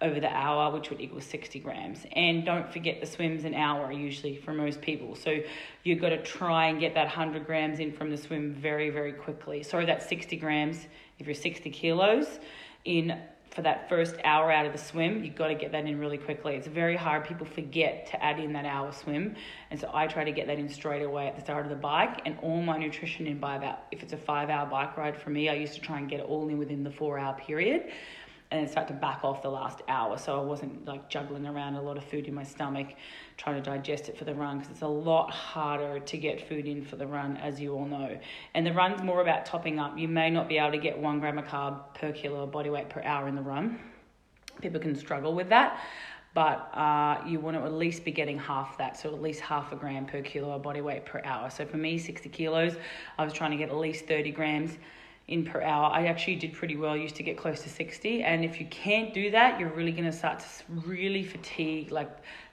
over 0.01 0.19
the 0.19 0.29
hour, 0.29 0.71
which 0.71 0.89
would 0.89 1.01
equal 1.01 1.19
60 1.19 1.59
grams. 1.59 2.05
And 2.13 2.45
don't 2.45 2.71
forget 2.71 3.01
the 3.01 3.05
swims 3.05 3.43
an 3.43 3.53
hour 3.53 3.91
usually 3.91 4.37
for 4.37 4.53
most 4.53 4.81
people. 4.81 5.15
So 5.15 5.39
you've 5.83 5.99
got 5.99 6.09
to 6.09 6.23
try 6.23 6.67
and 6.67 6.79
get 6.79 6.93
that 6.93 7.05
100 7.07 7.45
grams 7.45 7.79
in 7.79 7.91
from 7.91 8.09
the 8.09 8.17
swim 8.17 8.53
very, 8.53 8.89
very 8.89 9.11
quickly. 9.11 9.61
Sorry, 9.61 9.85
that's 9.85 10.07
60 10.07 10.37
grams 10.37 10.87
if 11.21 11.27
you're 11.27 11.35
60 11.35 11.69
kilos 11.69 12.39
in 12.83 13.17
for 13.51 13.61
that 13.61 13.87
first 13.89 14.15
hour 14.23 14.49
out 14.49 14.65
of 14.65 14.71
the 14.71 14.77
swim, 14.77 15.23
you've 15.23 15.35
got 15.35 15.49
to 15.49 15.55
get 15.55 15.73
that 15.73 15.85
in 15.85 15.99
really 15.99 16.17
quickly. 16.17 16.55
It's 16.55 16.67
very 16.67 16.95
hard. 16.95 17.25
People 17.25 17.45
forget 17.45 18.07
to 18.07 18.23
add 18.23 18.39
in 18.39 18.53
that 18.53 18.65
hour 18.65 18.91
swim. 18.93 19.35
And 19.69 19.79
so 19.79 19.91
I 19.93 20.07
try 20.07 20.23
to 20.23 20.31
get 20.31 20.47
that 20.47 20.57
in 20.57 20.69
straight 20.69 21.03
away 21.03 21.27
at 21.27 21.35
the 21.35 21.41
start 21.41 21.65
of 21.65 21.69
the 21.69 21.75
bike 21.75 22.21
and 22.25 22.37
all 22.41 22.61
my 22.61 22.77
nutrition 22.77 23.27
in 23.27 23.39
by 23.39 23.57
about, 23.57 23.79
if 23.91 24.01
it's 24.01 24.13
a 24.13 24.17
five 24.17 24.49
hour 24.49 24.65
bike 24.65 24.97
ride 24.97 25.17
for 25.17 25.29
me, 25.29 25.49
I 25.49 25.53
used 25.53 25.73
to 25.75 25.81
try 25.81 25.99
and 25.99 26.09
get 26.09 26.21
it 26.21 26.25
all 26.25 26.47
in 26.47 26.57
within 26.57 26.83
the 26.83 26.91
four 26.91 27.19
hour 27.19 27.33
period 27.33 27.91
and 28.51 28.69
start 28.69 28.87
to 28.89 28.93
back 28.93 29.23
off 29.23 29.41
the 29.41 29.49
last 29.49 29.81
hour. 29.87 30.17
So 30.17 30.37
I 30.37 30.43
wasn't 30.43 30.85
like 30.85 31.09
juggling 31.09 31.47
around 31.47 31.75
a 31.75 31.81
lot 31.81 31.97
of 31.97 32.03
food 32.03 32.27
in 32.27 32.33
my 32.33 32.43
stomach, 32.43 32.87
trying 33.37 33.55
to 33.55 33.61
digest 33.61 34.09
it 34.09 34.17
for 34.17 34.25
the 34.25 34.35
run 34.35 34.59
because 34.59 34.71
it's 34.71 34.81
a 34.81 34.87
lot 34.87 35.31
harder 35.31 35.99
to 35.99 36.17
get 36.17 36.47
food 36.49 36.67
in 36.67 36.83
for 36.83 36.97
the 36.97 37.07
run, 37.07 37.37
as 37.37 37.61
you 37.61 37.73
all 37.73 37.85
know. 37.85 38.19
And 38.53 38.67
the 38.67 38.73
run's 38.73 39.01
more 39.01 39.21
about 39.21 39.45
topping 39.45 39.79
up. 39.79 39.97
You 39.97 40.09
may 40.09 40.29
not 40.29 40.49
be 40.49 40.57
able 40.57 40.71
to 40.71 40.77
get 40.77 40.99
one 40.99 41.19
gram 41.19 41.37
of 41.37 41.45
carb 41.45 41.93
per 41.95 42.11
kilo 42.11 42.43
of 42.43 42.51
body 42.51 42.69
weight 42.69 42.89
per 42.89 43.01
hour 43.03 43.27
in 43.29 43.35
the 43.35 43.41
run. 43.41 43.79
People 44.61 44.81
can 44.81 44.95
struggle 44.95 45.33
with 45.33 45.49
that. 45.49 45.79
But 46.33 46.73
uh, 46.73 47.21
you 47.27 47.41
want 47.41 47.57
to 47.57 47.63
at 47.63 47.73
least 47.73 48.05
be 48.05 48.11
getting 48.11 48.39
half 48.39 48.77
that, 48.77 48.97
so 48.97 49.13
at 49.13 49.21
least 49.21 49.41
half 49.41 49.73
a 49.73 49.75
gram 49.75 50.05
per 50.05 50.21
kilo 50.21 50.51
of 50.51 50.61
body 50.61 50.79
weight 50.79 51.05
per 51.05 51.21
hour. 51.25 51.49
So 51.49 51.65
for 51.65 51.75
me, 51.75 51.97
60 51.97 52.29
kilos, 52.29 52.77
I 53.17 53.25
was 53.25 53.33
trying 53.33 53.51
to 53.51 53.57
get 53.57 53.67
at 53.69 53.75
least 53.75 54.05
30 54.07 54.31
grams 54.31 54.77
in 55.31 55.45
per 55.45 55.61
hour. 55.61 55.89
I 55.91 56.07
actually 56.07 56.35
did 56.35 56.53
pretty 56.53 56.75
well. 56.75 56.95
Used 56.95 57.15
to 57.15 57.23
get 57.23 57.37
close 57.37 57.61
to 57.63 57.69
60. 57.69 58.23
And 58.23 58.43
if 58.43 58.59
you 58.59 58.65
can't 58.67 59.13
do 59.13 59.31
that, 59.31 59.59
you're 59.59 59.69
really 59.69 59.91
going 59.91 60.05
to 60.05 60.11
start 60.11 60.39
to 60.39 60.45
really 60.85 61.23
fatigue 61.23 61.91
like 61.91 62.09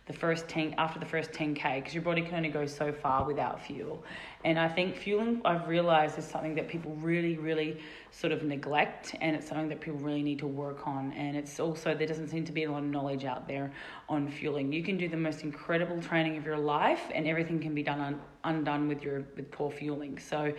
the 0.09 0.13
first 0.15 0.49
10 0.49 0.75
after 0.79 0.99
the 0.99 1.07
first 1.07 1.33
10k 1.33 1.77
because 1.77 1.93
your 1.93 2.03
body 2.03 2.23
can 2.23 2.35
only 2.35 2.49
go 2.49 2.65
so 2.65 2.91
far 2.91 3.27
without 3.27 3.63
fuel. 3.63 4.03
And 4.43 4.59
I 4.59 4.67
think 4.67 4.97
fueling 4.97 5.43
I've 5.45 5.69
realized 5.69 6.19
is 6.19 6.25
something 6.25 6.55
that 6.55 6.67
people 6.67 6.95
really 6.97 7.37
really 7.37 7.79
sort 8.11 8.33
of 8.33 8.43
neglect 8.43 9.15
and 9.21 9.37
it's 9.37 9.47
something 9.47 9.69
that 9.69 9.83
people 9.83 10.01
really 10.01 10.23
need 10.23 10.39
to 10.39 10.47
work 10.47 10.87
on 10.87 11.13
and 11.13 11.37
it's 11.37 11.61
also 11.61 11.95
there 11.95 12.07
doesn't 12.07 12.29
seem 12.29 12.45
to 12.47 12.53
be 12.53 12.65
a 12.65 12.73
lot 12.73 12.79
of 12.79 12.89
knowledge 12.89 13.27
out 13.27 13.47
there 13.47 13.71
on 14.09 14.31
fueling. 14.31 14.73
You 14.73 14.83
can 14.83 14.97
do 14.97 15.09
the 15.09 15.17
most 15.19 15.43
incredible 15.43 16.01
training 16.01 16.39
of 16.39 16.47
your 16.47 16.59
life 16.59 17.03
and 17.15 17.27
everything 17.27 17.61
can 17.61 17.75
be 17.75 17.83
done 17.83 18.01
on, 18.01 18.21
undone 18.49 18.89
with 18.89 19.03
your 19.03 19.25
with 19.37 19.51
poor 19.51 19.71
fueling. 19.71 20.19
So 20.19 20.53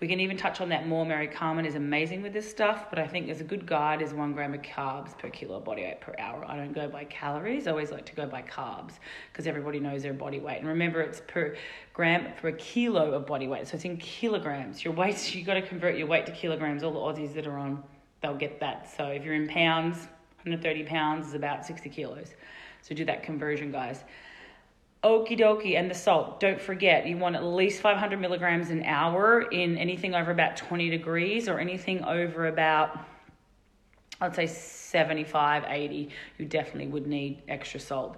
we 0.00 0.08
can 0.08 0.20
even 0.20 0.36
touch 0.36 0.60
on 0.60 0.68
that 0.70 0.86
more. 0.86 1.06
Mary 1.06 1.26
Carmen 1.26 1.64
is 1.64 1.74
amazing 1.74 2.22
with 2.22 2.32
this 2.32 2.48
stuff, 2.48 2.90
but 2.90 2.98
I 2.98 3.06
think 3.06 3.28
as 3.28 3.40
a 3.40 3.44
good 3.44 3.66
guide 3.66 4.02
is 4.02 4.12
one 4.12 4.32
gram 4.32 4.54
of 4.54 4.62
carbs 4.62 5.16
per 5.18 5.30
kilo 5.30 5.56
of 5.56 5.64
body 5.64 5.82
weight 5.82 6.00
per 6.00 6.14
hour. 6.18 6.44
I 6.46 6.56
don't 6.56 6.72
go 6.72 6.88
by 6.88 7.04
calories. 7.04 7.66
I 7.66 7.70
always 7.70 7.90
like 7.90 8.04
to 8.06 8.14
go 8.14 8.26
by 8.26 8.42
carbs 8.42 8.94
because 9.32 9.46
everybody 9.46 9.80
knows 9.80 10.02
their 10.02 10.12
body 10.12 10.40
weight. 10.40 10.58
And 10.58 10.68
remember, 10.68 11.00
it's 11.00 11.22
per 11.26 11.56
gram 11.94 12.32
per 12.40 12.52
kilo 12.52 13.12
of 13.12 13.26
body 13.26 13.48
weight. 13.48 13.68
So 13.68 13.76
it's 13.76 13.84
in 13.84 13.96
kilograms. 13.96 14.84
Your 14.84 14.94
weight, 14.94 15.34
you 15.34 15.44
got 15.44 15.54
to 15.54 15.62
convert 15.62 15.96
your 15.96 16.06
weight 16.06 16.26
to 16.26 16.32
kilograms. 16.32 16.82
All 16.82 16.92
the 16.92 17.20
Aussies 17.20 17.34
that 17.34 17.46
are 17.46 17.58
on, 17.58 17.82
they'll 18.20 18.36
get 18.36 18.60
that. 18.60 18.90
So 18.96 19.06
if 19.06 19.24
you're 19.24 19.34
in 19.34 19.48
pounds, 19.48 19.96
130 20.46 20.84
pounds 20.84 21.28
is 21.28 21.34
about 21.34 21.66
60 21.66 21.88
kilos. 21.90 22.34
So 22.82 22.94
do 22.94 23.04
that 23.06 23.22
conversion, 23.22 23.72
guys. 23.72 24.04
Okie 25.06 25.38
dokie, 25.38 25.78
and 25.78 25.88
the 25.88 25.94
salt. 25.94 26.40
Don't 26.40 26.60
forget, 26.60 27.06
you 27.06 27.16
want 27.16 27.36
at 27.36 27.44
least 27.44 27.80
500 27.80 28.20
milligrams 28.20 28.70
an 28.70 28.82
hour 28.82 29.42
in 29.42 29.78
anything 29.78 30.16
over 30.16 30.32
about 30.32 30.56
20 30.56 30.90
degrees 30.90 31.48
or 31.48 31.60
anything 31.60 32.02
over 32.02 32.48
about, 32.48 32.98
I'd 34.20 34.34
say 34.34 34.48
75, 34.48 35.62
80. 35.68 36.08
You 36.38 36.46
definitely 36.46 36.88
would 36.88 37.06
need 37.06 37.40
extra 37.46 37.78
salt. 37.78 38.16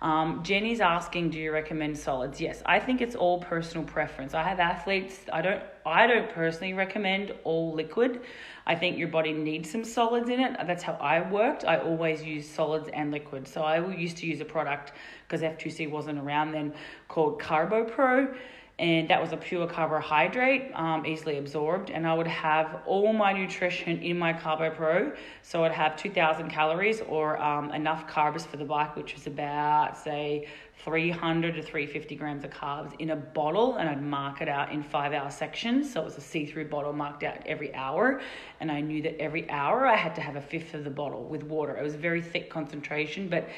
Um, 0.00 0.44
Jenny's 0.44 0.80
asking, 0.80 1.30
do 1.30 1.38
you 1.38 1.52
recommend 1.52 1.98
solids? 1.98 2.40
Yes, 2.40 2.62
I 2.64 2.78
think 2.78 3.00
it's 3.00 3.16
all 3.16 3.40
personal 3.40 3.84
preference. 3.84 4.32
I 4.32 4.44
have 4.44 4.60
athletes. 4.60 5.18
I 5.32 5.42
don't. 5.42 5.62
I 5.84 6.06
don't 6.06 6.30
personally 6.30 6.74
recommend 6.74 7.32
all 7.44 7.72
liquid. 7.72 8.20
I 8.66 8.74
think 8.74 8.98
your 8.98 9.08
body 9.08 9.32
needs 9.32 9.70
some 9.70 9.82
solids 9.82 10.28
in 10.28 10.38
it. 10.38 10.56
That's 10.66 10.82
how 10.82 10.92
I 11.00 11.28
worked. 11.28 11.64
I 11.64 11.78
always 11.78 12.22
use 12.22 12.48
solids 12.48 12.90
and 12.92 13.10
liquid. 13.10 13.48
So 13.48 13.62
I 13.62 13.88
used 13.88 14.18
to 14.18 14.26
use 14.26 14.40
a 14.40 14.44
product 14.44 14.92
because 15.26 15.40
F2C 15.40 15.90
wasn't 15.90 16.18
around 16.18 16.52
then 16.52 16.74
called 17.08 17.40
CarboPro 17.40 18.36
and 18.78 19.08
that 19.08 19.20
was 19.20 19.32
a 19.32 19.36
pure 19.36 19.66
carbohydrate, 19.66 20.70
um, 20.74 21.04
easily 21.04 21.38
absorbed. 21.38 21.90
And 21.90 22.06
I 22.06 22.14
would 22.14 22.28
have 22.28 22.82
all 22.86 23.12
my 23.12 23.32
nutrition 23.32 24.00
in 24.02 24.16
my 24.16 24.32
Carbo 24.32 24.70
Pro. 24.70 25.12
So 25.42 25.64
I'd 25.64 25.72
have 25.72 25.96
2,000 25.96 26.48
calories 26.48 27.00
or 27.00 27.42
um, 27.42 27.72
enough 27.72 28.06
carbs 28.06 28.46
for 28.46 28.56
the 28.56 28.64
bike, 28.64 28.94
which 28.94 29.14
was 29.14 29.26
about, 29.26 29.98
say, 29.98 30.46
300 30.84 31.56
to 31.56 31.62
350 31.62 32.14
grams 32.14 32.44
of 32.44 32.50
carbs 32.50 32.94
in 33.00 33.10
a 33.10 33.16
bottle. 33.16 33.78
And 33.78 33.88
I'd 33.88 34.00
mark 34.00 34.42
it 34.42 34.48
out 34.48 34.70
in 34.70 34.84
five 34.84 35.12
hour 35.12 35.28
sections. 35.28 35.92
So 35.92 36.02
it 36.02 36.04
was 36.04 36.16
a 36.16 36.20
see 36.20 36.46
through 36.46 36.68
bottle 36.68 36.92
marked 36.92 37.24
out 37.24 37.44
every 37.46 37.74
hour. 37.74 38.20
And 38.60 38.70
I 38.70 38.80
knew 38.80 39.02
that 39.02 39.20
every 39.20 39.50
hour 39.50 39.88
I 39.88 39.96
had 39.96 40.14
to 40.14 40.20
have 40.20 40.36
a 40.36 40.40
fifth 40.40 40.74
of 40.74 40.84
the 40.84 40.90
bottle 40.90 41.24
with 41.24 41.42
water. 41.42 41.76
It 41.76 41.82
was 41.82 41.96
very 41.96 42.22
thick 42.22 42.48
concentration, 42.48 43.28
but 43.28 43.48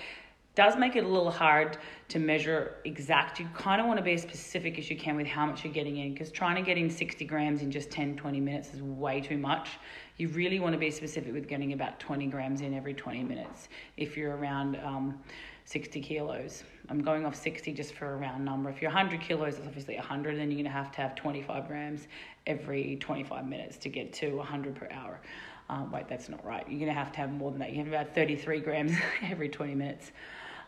does 0.60 0.76
make 0.76 0.94
it 0.94 1.04
a 1.04 1.08
little 1.08 1.30
hard 1.30 1.78
to 2.06 2.18
measure 2.18 2.74
exact. 2.84 3.40
You 3.40 3.48
kind 3.54 3.80
of 3.80 3.86
want 3.86 3.96
to 3.96 4.04
be 4.04 4.12
as 4.12 4.20
specific 4.20 4.78
as 4.78 4.90
you 4.90 4.96
can 4.98 5.16
with 5.16 5.26
how 5.26 5.46
much 5.46 5.64
you're 5.64 5.72
getting 5.72 5.96
in 5.96 6.12
because 6.12 6.30
trying 6.30 6.56
to 6.56 6.60
get 6.60 6.76
in 6.76 6.90
60 6.90 7.24
grams 7.24 7.62
in 7.62 7.70
just 7.70 7.90
10, 7.90 8.14
20 8.14 8.40
minutes 8.40 8.74
is 8.74 8.82
way 8.82 9.22
too 9.22 9.38
much. 9.38 9.70
You 10.18 10.28
really 10.28 10.60
want 10.60 10.74
to 10.74 10.78
be 10.78 10.90
specific 10.90 11.32
with 11.32 11.48
getting 11.48 11.72
about 11.72 11.98
20 11.98 12.26
grams 12.26 12.60
in 12.60 12.74
every 12.74 12.92
20 12.92 13.24
minutes 13.24 13.70
if 13.96 14.18
you're 14.18 14.36
around 14.36 14.76
um, 14.84 15.18
60 15.64 15.98
kilos. 16.02 16.62
I'm 16.90 17.00
going 17.00 17.24
off 17.24 17.36
60 17.36 17.72
just 17.72 17.94
for 17.94 18.12
a 18.12 18.16
round 18.18 18.44
number. 18.44 18.68
If 18.68 18.82
you're 18.82 18.90
100 18.90 19.18
kilos, 19.18 19.56
it's 19.56 19.66
obviously 19.66 19.94
100, 19.94 20.36
then 20.36 20.50
you're 20.50 20.56
going 20.56 20.64
to 20.64 20.70
have 20.70 20.92
to 20.92 21.00
have 21.00 21.14
25 21.14 21.68
grams 21.68 22.06
every 22.46 22.96
25 22.96 23.46
minutes 23.46 23.78
to 23.78 23.88
get 23.88 24.12
to 24.12 24.36
100 24.36 24.74
per 24.74 24.88
hour. 24.90 25.22
Um, 25.70 25.90
wait, 25.90 26.06
that's 26.06 26.28
not 26.28 26.44
right. 26.44 26.68
You're 26.68 26.80
going 26.80 26.92
to 26.92 26.98
have 26.98 27.12
to 27.12 27.18
have 27.18 27.32
more 27.32 27.50
than 27.50 27.60
that. 27.60 27.72
You 27.72 27.78
have 27.78 27.88
about 27.88 28.14
33 28.14 28.60
grams 28.60 28.92
every 29.22 29.48
20 29.48 29.74
minutes. 29.74 30.12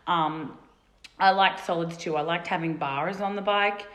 Um, 0.06 0.58
I 1.18 1.30
liked 1.30 1.64
solids 1.64 1.96
too. 1.96 2.16
I 2.16 2.22
liked 2.22 2.46
having 2.46 2.76
bars 2.76 3.20
on 3.20 3.36
the 3.36 3.42
bike 3.42 3.86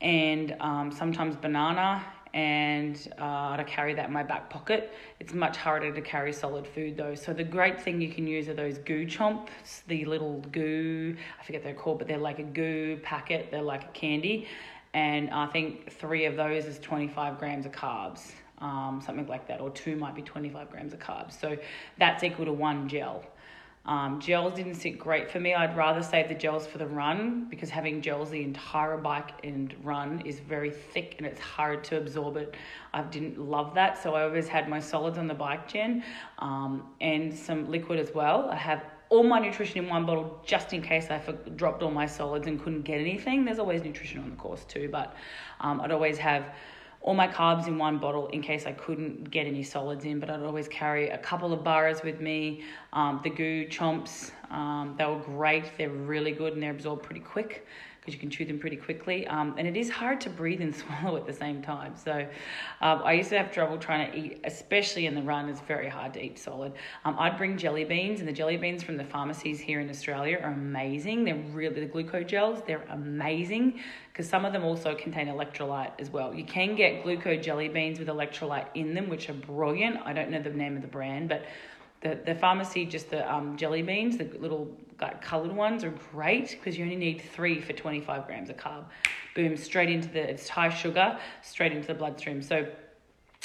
and 0.00 0.56
um, 0.60 0.92
sometimes 0.92 1.36
banana 1.36 2.04
and 2.34 3.12
uh, 3.18 3.56
to 3.56 3.64
carry 3.64 3.94
that 3.94 4.08
in 4.08 4.12
my 4.12 4.22
back 4.22 4.50
pocket. 4.50 4.92
It's 5.20 5.32
much 5.32 5.56
harder 5.56 5.92
to 5.92 6.00
carry 6.02 6.32
solid 6.32 6.66
food 6.66 6.96
though. 6.96 7.14
So 7.14 7.32
the 7.32 7.44
great 7.44 7.80
thing 7.80 8.00
you 8.00 8.12
can 8.12 8.26
use 8.26 8.48
are 8.48 8.54
those 8.54 8.78
goo 8.78 9.06
chomps, 9.06 9.48
the 9.86 10.04
little 10.04 10.40
goo, 10.52 11.16
I 11.40 11.44
forget 11.44 11.62
they're 11.62 11.72
called, 11.72 11.98
but 11.98 12.08
they're 12.08 12.18
like 12.18 12.38
a 12.38 12.44
goo 12.44 12.98
packet, 13.02 13.48
they're 13.50 13.62
like 13.62 13.84
a 13.84 13.92
candy. 13.92 14.48
And 14.92 15.30
I 15.30 15.46
think 15.46 15.90
three 15.92 16.26
of 16.26 16.36
those 16.36 16.66
is 16.66 16.78
25 16.80 17.38
grams 17.38 17.64
of 17.64 17.72
carbs, 17.72 18.32
um, 18.58 19.02
something 19.04 19.26
like 19.26 19.46
that, 19.48 19.60
or 19.60 19.70
two 19.70 19.96
might 19.96 20.14
be 20.14 20.22
25 20.22 20.70
grams 20.70 20.92
of 20.92 20.98
carbs. 20.98 21.40
So 21.40 21.56
that's 21.98 22.22
equal 22.22 22.46
to 22.46 22.52
one 22.52 22.88
gel. 22.88 23.24
Um, 23.86 24.20
gels 24.20 24.54
didn't 24.54 24.74
sit 24.74 24.98
great 24.98 25.30
for 25.30 25.38
me. 25.38 25.54
I'd 25.54 25.76
rather 25.76 26.02
save 26.02 26.28
the 26.28 26.34
gels 26.34 26.66
for 26.66 26.78
the 26.78 26.86
run 26.86 27.46
because 27.48 27.70
having 27.70 28.00
gels 28.00 28.30
the 28.30 28.42
entire 28.42 28.96
bike 28.96 29.30
and 29.44 29.74
run 29.82 30.20
is 30.26 30.40
very 30.40 30.70
thick 30.70 31.14
and 31.18 31.26
it's 31.26 31.40
hard 31.40 31.84
to 31.84 31.98
absorb 31.98 32.36
it. 32.36 32.56
I 32.92 33.02
didn't 33.02 33.38
love 33.38 33.74
that, 33.74 34.02
so 34.02 34.14
I 34.14 34.24
always 34.24 34.48
had 34.48 34.68
my 34.68 34.80
solids 34.80 35.18
on 35.18 35.28
the 35.28 35.34
bike 35.34 35.68
gen 35.68 36.02
um, 36.40 36.88
and 37.00 37.32
some 37.32 37.70
liquid 37.70 38.00
as 38.00 38.12
well. 38.12 38.48
I 38.50 38.56
have 38.56 38.84
all 39.08 39.22
my 39.22 39.38
nutrition 39.38 39.84
in 39.84 39.88
one 39.88 40.04
bottle 40.04 40.42
just 40.44 40.72
in 40.72 40.82
case 40.82 41.08
I 41.10 41.18
dropped 41.54 41.82
all 41.82 41.92
my 41.92 42.06
solids 42.06 42.48
and 42.48 42.60
couldn't 42.60 42.82
get 42.82 43.00
anything. 43.00 43.44
There's 43.44 43.60
always 43.60 43.84
nutrition 43.84 44.20
on 44.20 44.30
the 44.30 44.36
course 44.36 44.64
too, 44.64 44.88
but 44.90 45.14
um, 45.60 45.80
I'd 45.80 45.92
always 45.92 46.18
have 46.18 46.46
all 47.06 47.14
my 47.14 47.28
carbs 47.28 47.68
in 47.68 47.78
one 47.78 47.98
bottle 47.98 48.26
in 48.28 48.42
case 48.42 48.66
I 48.66 48.72
couldn't 48.72 49.30
get 49.30 49.46
any 49.46 49.62
solids 49.62 50.04
in, 50.04 50.18
but 50.18 50.28
I'd 50.28 50.42
always 50.42 50.66
carry 50.66 51.08
a 51.10 51.18
couple 51.18 51.52
of 51.52 51.62
bars 51.62 52.02
with 52.02 52.20
me. 52.20 52.62
Um, 52.92 53.20
the 53.22 53.30
goo 53.30 53.64
chomps, 53.68 54.32
um, 54.50 54.96
they 54.98 55.06
were 55.06 55.20
great. 55.20 55.70
They're 55.78 55.88
really 55.88 56.32
good 56.32 56.54
and 56.54 56.62
they 56.62 56.68
absorb 56.68 57.04
pretty 57.04 57.20
quick 57.20 57.64
because 58.06 58.14
you 58.14 58.20
can 58.20 58.30
chew 58.30 58.44
them 58.44 58.60
pretty 58.60 58.76
quickly. 58.76 59.26
Um, 59.26 59.56
and 59.58 59.66
it 59.66 59.76
is 59.76 59.90
hard 59.90 60.20
to 60.20 60.30
breathe 60.30 60.60
and 60.60 60.74
swallow 61.02 61.16
at 61.16 61.26
the 61.26 61.32
same 61.32 61.60
time. 61.60 61.96
So 61.96 62.24
um, 62.80 63.02
I 63.04 63.14
used 63.14 63.30
to 63.30 63.38
have 63.38 63.50
trouble 63.50 63.78
trying 63.78 64.12
to 64.12 64.16
eat, 64.16 64.40
especially 64.44 65.06
in 65.06 65.16
the 65.16 65.22
run. 65.22 65.48
It's 65.48 65.60
very 65.62 65.88
hard 65.88 66.14
to 66.14 66.24
eat 66.24 66.38
solid. 66.38 66.72
Um, 67.04 67.16
I'd 67.18 67.36
bring 67.36 67.58
jelly 67.58 67.84
beans, 67.84 68.20
and 68.20 68.28
the 68.28 68.32
jelly 68.32 68.56
beans 68.56 68.84
from 68.84 68.96
the 68.96 69.04
pharmacies 69.04 69.58
here 69.58 69.80
in 69.80 69.90
Australia 69.90 70.38
are 70.40 70.52
amazing. 70.52 71.24
They're 71.24 71.42
really 71.52 71.80
the 71.80 71.86
glucose 71.86 72.30
gels. 72.30 72.62
They're 72.64 72.86
amazing 72.90 73.80
because 74.12 74.28
some 74.28 74.44
of 74.44 74.52
them 74.52 74.64
also 74.64 74.94
contain 74.94 75.26
electrolyte 75.26 75.90
as 75.98 76.08
well. 76.08 76.32
You 76.32 76.44
can 76.44 76.76
get 76.76 77.02
glucose 77.02 77.44
jelly 77.44 77.68
beans 77.68 77.98
with 77.98 78.08
electrolyte 78.08 78.68
in 78.74 78.94
them, 78.94 79.08
which 79.08 79.28
are 79.28 79.34
brilliant. 79.34 79.98
I 80.04 80.12
don't 80.12 80.30
know 80.30 80.40
the 80.40 80.50
name 80.50 80.76
of 80.76 80.82
the 80.82 80.88
brand, 80.88 81.28
but 81.28 81.44
the, 82.06 82.18
the 82.24 82.34
pharmacy, 82.34 82.84
just 82.84 83.10
the 83.10 83.32
um, 83.32 83.56
jelly 83.56 83.82
beans, 83.82 84.16
the 84.16 84.24
little 84.38 84.68
like, 85.00 85.20
coloured 85.20 85.52
ones 85.52 85.84
are 85.84 85.94
great 86.12 86.50
because 86.50 86.78
you 86.78 86.84
only 86.84 86.96
need 86.96 87.20
three 87.20 87.60
for 87.60 87.72
25 87.72 88.26
grams 88.26 88.48
of 88.48 88.56
carb. 88.56 88.84
Boom, 89.34 89.56
straight 89.56 89.90
into 89.90 90.08
the, 90.08 90.20
it's 90.20 90.48
high 90.48 90.68
sugar, 90.68 91.18
straight 91.42 91.72
into 91.72 91.86
the 91.86 91.94
bloodstream. 91.94 92.42
So 92.42 92.66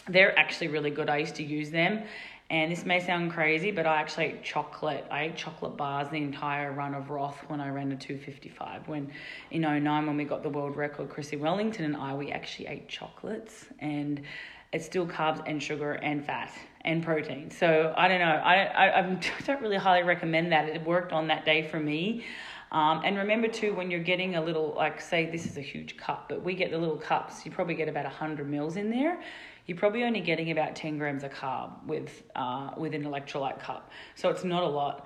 they're 0.07 0.37
actually 0.37 0.67
really 0.67 0.91
good. 0.91 1.09
I 1.09 1.17
used 1.17 1.35
to 1.35 1.43
use 1.43 1.71
them. 1.71 2.03
And 2.49 2.69
this 2.69 2.85
may 2.85 2.99
sound 2.99 3.31
crazy, 3.31 3.71
but 3.71 3.85
I 3.85 3.95
actually 3.95 4.25
ate 4.25 4.43
chocolate. 4.43 5.05
I 5.09 5.23
ate 5.23 5.37
chocolate 5.37 5.77
bars 5.77 6.09
the 6.09 6.17
entire 6.17 6.73
run 6.73 6.93
of 6.93 7.09
Roth 7.09 7.37
when 7.47 7.61
I 7.61 7.69
ran 7.69 7.89
the 7.89 7.95
255. 7.95 8.89
When 8.89 9.09
in 9.51 9.61
09, 9.61 10.05
when 10.05 10.17
we 10.17 10.25
got 10.25 10.43
the 10.43 10.49
world 10.49 10.75
record, 10.75 11.09
Chrissie 11.09 11.37
Wellington 11.37 11.85
and 11.85 11.95
I, 11.95 12.13
we 12.13 12.29
actually 12.31 12.67
ate 12.67 12.89
chocolates. 12.89 13.67
And 13.79 14.21
it's 14.73 14.85
still 14.85 15.07
carbs 15.07 15.41
and 15.47 15.63
sugar 15.63 15.93
and 15.93 16.25
fat 16.25 16.51
and 16.83 17.03
protein. 17.03 17.51
So 17.51 17.93
I 17.95 18.07
don't 18.07 18.19
know. 18.19 18.25
I, 18.25 18.63
I, 18.63 18.99
I 19.09 19.19
don't 19.45 19.61
really 19.61 19.77
highly 19.77 20.03
recommend 20.03 20.51
that. 20.51 20.69
It 20.69 20.83
worked 20.83 21.11
on 21.11 21.27
that 21.27 21.45
day 21.45 21.67
for 21.67 21.79
me. 21.79 22.23
Um, 22.71 23.01
and 23.03 23.17
remember 23.17 23.47
too, 23.47 23.73
when 23.73 23.91
you're 23.91 23.99
getting 23.99 24.35
a 24.35 24.41
little, 24.41 24.73
like 24.77 25.01
say 25.01 25.29
this 25.29 25.45
is 25.45 25.57
a 25.57 25.61
huge 25.61 25.97
cup, 25.97 26.29
but 26.29 26.41
we 26.41 26.55
get 26.55 26.71
the 26.71 26.77
little 26.77 26.97
cups, 26.97 27.45
you 27.45 27.51
probably 27.51 27.75
get 27.75 27.89
about 27.89 28.05
100 28.05 28.49
mils 28.49 28.77
in 28.77 28.89
there. 28.89 29.21
You're 29.65 29.77
probably 29.77 30.03
only 30.05 30.21
getting 30.21 30.51
about 30.51 30.75
10 30.75 30.97
grams 30.97 31.23
of 31.23 31.31
carb 31.31 31.85
with, 31.85 32.23
uh, 32.35 32.71
with 32.77 32.93
an 32.93 33.03
electrolyte 33.03 33.59
cup. 33.59 33.91
So 34.15 34.29
it's 34.29 34.43
not 34.43 34.63
a 34.63 34.67
lot. 34.67 35.05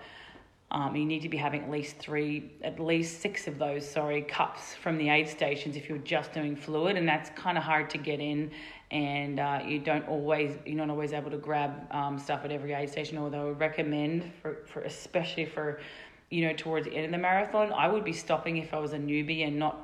Um, 0.71 0.95
you 0.95 1.05
need 1.05 1.21
to 1.21 1.29
be 1.29 1.37
having 1.37 1.63
at 1.63 1.69
least 1.69 1.97
three, 1.97 2.51
at 2.63 2.79
least 2.79 3.21
six 3.21 3.47
of 3.47 3.57
those, 3.59 3.89
sorry, 3.89 4.21
cups 4.23 4.73
from 4.75 4.97
the 4.97 5.09
aid 5.09 5.29
stations 5.29 5.75
if 5.75 5.87
you're 5.87 5.99
just 5.99 6.33
doing 6.33 6.55
fluid, 6.55 6.97
and 6.97 7.07
that's 7.07 7.29
kind 7.31 7.57
of 7.57 7.63
hard 7.63 7.89
to 7.91 7.97
get 7.97 8.19
in 8.19 8.51
and 8.95 9.41
uh, 9.41 9.59
you 9.67 9.77
don't 9.77 10.07
always 10.07 10.57
you're 10.65 10.77
not 10.77 10.89
always 10.89 11.11
able 11.11 11.29
to 11.29 11.37
grab 11.37 11.85
um, 11.91 12.17
stuff 12.17 12.45
at 12.45 12.51
every 12.51 12.71
aid 12.71 12.89
station 12.89 13.17
although 13.17 13.41
I 13.41 13.43
would 13.45 13.59
recommend 13.59 14.31
for, 14.41 14.63
for 14.67 14.81
especially 14.83 15.45
for 15.45 15.81
you 16.29 16.47
know 16.47 16.53
towards 16.53 16.87
the 16.87 16.95
end 16.95 17.05
of 17.07 17.11
the 17.11 17.17
marathon 17.17 17.73
I 17.73 17.89
would 17.89 18.05
be 18.05 18.13
stopping 18.13 18.55
if 18.55 18.73
I 18.73 18.79
was 18.79 18.93
a 18.93 18.97
newbie 18.97 19.45
and 19.45 19.59
not 19.59 19.81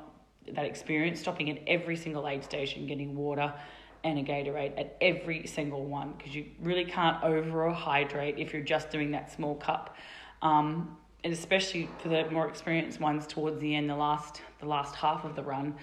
that 0.54 0.64
experience 0.64 1.20
stopping 1.20 1.50
at 1.50 1.58
every 1.66 1.94
single 1.94 2.26
aid 2.26 2.42
station 2.42 2.86
getting 2.86 3.14
water 3.14 3.52
and 4.02 4.18
a 4.18 4.22
Gatorade 4.22 4.80
at 4.80 4.96
every 5.02 5.46
single 5.46 5.84
one 5.84 6.14
because 6.16 6.34
you 6.34 6.46
really 6.60 6.86
can't 6.86 7.22
over 7.22 7.70
hydrate 7.70 8.36
if 8.38 8.52
you're 8.52 8.62
just 8.62 8.90
doing 8.90 9.12
that 9.12 9.30
small 9.30 9.54
cup. 9.54 9.96
Um, 10.40 10.96
and 11.22 11.32
especially 11.32 11.88
for 11.98 12.08
the 12.08 12.28
more 12.30 12.48
experienced 12.48 12.98
ones 12.98 13.28
towards 13.28 13.60
the 13.60 13.76
end 13.76 13.88
the 13.88 13.94
last 13.94 14.42
the 14.58 14.66
last 14.66 14.96
half 14.96 15.24
of 15.24 15.36
the 15.36 15.42
run 15.42 15.76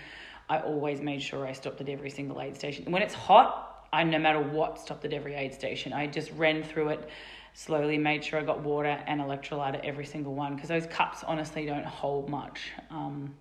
I 0.50 0.60
always 0.60 1.00
made 1.00 1.22
sure 1.22 1.46
I 1.46 1.54
stopped 1.54 1.80
at 1.80 1.90
every 1.90 2.10
single 2.10 2.42
aid 2.42 2.56
station. 2.58 2.92
When 2.92 3.02
it's 3.02 3.14
hot, 3.14 3.88
I 3.94 4.04
no 4.04 4.20
matter 4.20 4.42
what 4.42 4.80
stopped 4.80 5.06
at 5.06 5.14
every 5.14 5.36
aid 5.36 5.54
station. 5.54 5.94
I 5.94 6.08
just 6.08 6.32
ran 6.32 6.64
through 6.64 6.90
it 6.90 7.10
slowly, 7.54 7.98
made 7.98 8.24
sure 8.24 8.40
I 8.40 8.44
got 8.44 8.62
water 8.62 9.02
and 9.08 9.22
electrolyte 9.22 9.76
at 9.76 9.86
every 9.86 10.06
single 10.06 10.34
one 10.34 10.56
because 10.56 10.70
those 10.70 10.86
cups 10.88 11.24
honestly 11.26 11.66
don't 11.66 11.86
hold 11.86 12.30
much. 12.30 12.72
Um, 12.90 13.36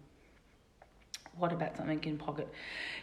what 1.38 1.52
about 1.52 1.76
something 1.76 2.02
in 2.04 2.18
pocket? 2.18 2.48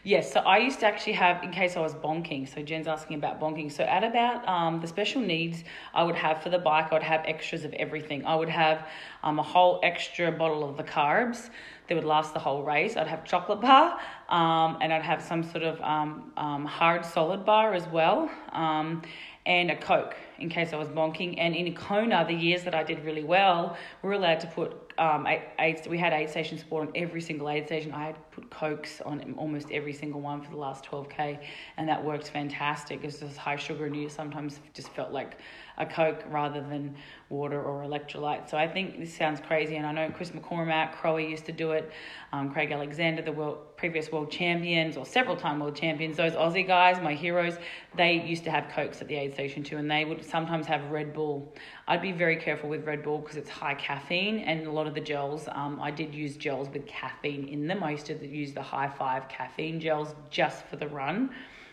Yes, 0.03 0.31
so 0.31 0.41
I 0.41 0.57
used 0.57 0.81
to 0.81 0.85
actually 0.85 1.13
have, 1.13 1.41
in 1.43 1.51
case 1.51 1.77
I 1.77 1.79
was 1.79 1.93
bonking, 1.93 2.53
so 2.53 2.61
Jen's 2.61 2.87
asking 2.87 3.17
about 3.17 3.39
bonking. 3.39 3.71
So 3.71 3.83
at 3.83 4.03
about 4.03 4.47
um, 4.47 4.81
the 4.81 4.87
special 4.87 5.21
needs 5.21 5.63
I 5.93 6.03
would 6.03 6.15
have 6.15 6.43
for 6.43 6.49
the 6.49 6.59
bike, 6.59 6.91
I 6.91 6.95
would 6.95 7.03
have 7.03 7.23
extras 7.25 7.63
of 7.63 7.73
everything. 7.73 8.25
I 8.25 8.35
would 8.35 8.49
have 8.49 8.87
um, 9.23 9.39
a 9.39 9.43
whole 9.43 9.79
extra 9.83 10.31
bottle 10.31 10.67
of 10.67 10.75
the 10.75 10.83
carbs 10.83 11.49
that 11.87 11.95
would 11.95 12.03
last 12.03 12.33
the 12.33 12.39
whole 12.39 12.63
race. 12.63 12.97
I'd 12.97 13.07
have 13.07 13.23
chocolate 13.23 13.61
bar 13.61 13.99
um, 14.29 14.77
and 14.81 14.91
I'd 14.91 15.03
have 15.03 15.21
some 15.21 15.43
sort 15.43 15.63
of 15.63 15.79
um, 15.81 16.33
um, 16.35 16.65
hard 16.65 17.05
solid 17.05 17.45
bar 17.45 17.73
as 17.73 17.87
well 17.87 18.29
um, 18.51 19.01
and 19.45 19.71
a 19.71 19.75
Coke 19.75 20.15
in 20.39 20.49
case 20.49 20.73
I 20.73 20.77
was 20.77 20.89
bonking. 20.89 21.35
And 21.37 21.55
in 21.55 21.73
Kona, 21.73 22.25
the 22.27 22.33
years 22.33 22.63
that 22.63 22.75
I 22.75 22.83
did 22.83 23.05
really 23.05 23.23
well, 23.23 23.77
we 24.01 24.09
were 24.09 24.15
allowed 24.15 24.41
to 24.41 24.47
put 24.47 24.84
um, 24.97 25.27
eight, 25.27 25.41
eight, 25.60 25.88
we 25.88 25.97
had 25.97 26.13
aid 26.13 26.29
station 26.29 26.58
support 26.58 26.88
on 26.88 26.93
every 26.95 27.21
single 27.21 27.49
aid 27.49 27.65
station. 27.65 27.91
I 27.91 28.05
had 28.05 28.31
put 28.31 28.49
Cokes 28.49 29.01
on 29.01 29.36
almost 29.38 29.71
every 29.71 29.93
single 29.93 30.21
one 30.21 30.41
for 30.41 30.51
the 30.51 30.58
last 30.58 30.86
12K, 30.86 31.39
and 31.77 31.88
that 31.89 32.03
worked 32.03 32.29
fantastic. 32.29 32.99
It 33.03 33.05
was 33.05 33.19
just 33.19 33.38
high 33.38 33.58
sugar, 33.58 33.86
and 33.86 33.95
you 33.95 34.10
sometimes 34.10 34.60
just 34.73 34.89
felt 34.89 35.12
like 35.12 35.38
a 35.77 35.86
Coke 35.86 36.23
rather 36.29 36.62
than 36.62 36.95
water 37.29 37.62
or 37.62 37.84
electrolyte. 37.84 38.49
So 38.49 38.58
I 38.58 38.67
think 38.67 38.99
this 38.99 39.13
sounds 39.13 39.39
crazy, 39.41 39.75
and 39.75 39.86
I 39.86 39.91
know 39.91 40.10
Chris 40.12 40.31
McCormack, 40.31 40.93
Crowe 40.93 41.17
used 41.17 41.45
to 41.45 41.51
do 41.51 41.71
it, 41.71 41.91
um, 42.31 42.51
Craig 42.51 42.71
Alexander, 42.71 43.21
the 43.21 43.31
world, 43.31 43.58
previous 43.77 44.12
world 44.12 44.31
champions 44.31 44.95
or 44.95 45.05
several 45.05 45.36
time 45.36 45.60
world 45.60 45.75
champions, 45.75 46.17
those 46.17 46.34
Aussie 46.34 46.65
guys, 46.65 47.01
my 47.01 47.13
heroes, 47.13 47.58
they 47.95 48.13
used 48.13 48.43
to 48.45 48.51
have 48.51 48.69
Cokes 48.69 49.01
at 49.01 49.08
the 49.08 49.15
aid 49.15 49.34
station 49.34 49.63
too, 49.63 49.77
and 49.77 49.89
they 49.89 50.05
would 50.05 50.23
sometimes 50.23 50.65
have 50.67 50.91
Red 50.91 51.13
Bull. 51.13 51.53
I'd 51.88 52.01
be 52.01 52.12
very 52.12 52.38
careful 52.38 52.69
with 52.69 52.86
Red 52.86 53.03
Bull 53.03 53.19
because 53.19 53.36
it's 53.36 53.49
high 53.49 53.75
caffeine, 53.75 54.39
and 54.39 54.65
a 54.65 54.71
lot 54.71 54.84
of 54.87 54.93
the 54.93 55.01
gels, 55.01 55.47
um, 55.51 55.79
I 55.81 55.91
did 55.91 56.13
use 56.13 56.37
gels 56.37 56.69
with 56.69 56.85
caffeine 56.85 57.47
in 57.47 57.67
them. 57.67 57.83
I 57.83 57.91
used 57.91 58.05
to 58.07 58.27
use 58.27 58.53
the 58.53 58.61
high 58.61 58.89
five 58.89 59.27
caffeine 59.29 59.79
gels 59.79 60.15
just 60.29 60.65
for 60.67 60.75
the 60.75 60.87
run. 60.87 61.31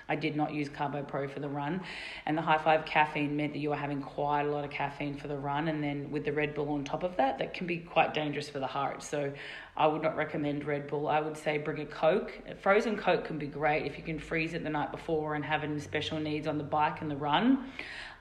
I 0.08 0.16
did 0.16 0.36
not 0.36 0.52
use 0.52 0.68
Carbo 0.68 1.02
Pro 1.04 1.26
for 1.26 1.40
the 1.40 1.48
run. 1.48 1.80
And 2.26 2.36
the 2.36 2.42
high 2.42 2.58
five 2.58 2.84
caffeine 2.84 3.34
meant 3.36 3.54
that 3.54 3.60
you 3.60 3.70
were 3.70 3.76
having 3.76 4.02
quite 4.02 4.42
a 4.42 4.50
lot 4.50 4.64
of 4.64 4.70
caffeine 4.70 5.16
for 5.16 5.28
the 5.28 5.38
run. 5.38 5.68
And 5.68 5.82
then 5.82 6.10
with 6.10 6.24
the 6.24 6.32
Red 6.32 6.54
Bull 6.54 6.68
on 6.70 6.84
top 6.84 7.02
of 7.02 7.16
that, 7.16 7.38
that 7.38 7.54
can 7.54 7.66
be 7.66 7.78
quite 7.78 8.12
dangerous 8.12 8.48
for 8.48 8.58
the 8.58 8.66
heart. 8.66 9.02
So 9.02 9.32
I 9.76 9.86
would 9.86 10.02
not 10.02 10.16
recommend 10.16 10.64
Red 10.64 10.86
Bull. 10.86 11.08
I 11.08 11.20
would 11.20 11.36
say 11.36 11.56
bring 11.56 11.80
a 11.80 11.86
Coke. 11.86 12.32
Frozen 12.60 12.98
Coke 12.98 13.24
can 13.24 13.38
be 13.38 13.46
great 13.46 13.86
if 13.86 13.96
you 13.96 14.04
can 14.04 14.18
freeze 14.18 14.52
it 14.54 14.64
the 14.64 14.70
night 14.70 14.90
before 14.90 15.34
and 15.34 15.44
have 15.44 15.64
it 15.64 15.70
in 15.70 15.80
special 15.80 16.18
needs 16.18 16.46
on 16.46 16.58
the 16.58 16.64
bike 16.64 17.00
and 17.00 17.10
the 17.10 17.16
run. 17.16 17.70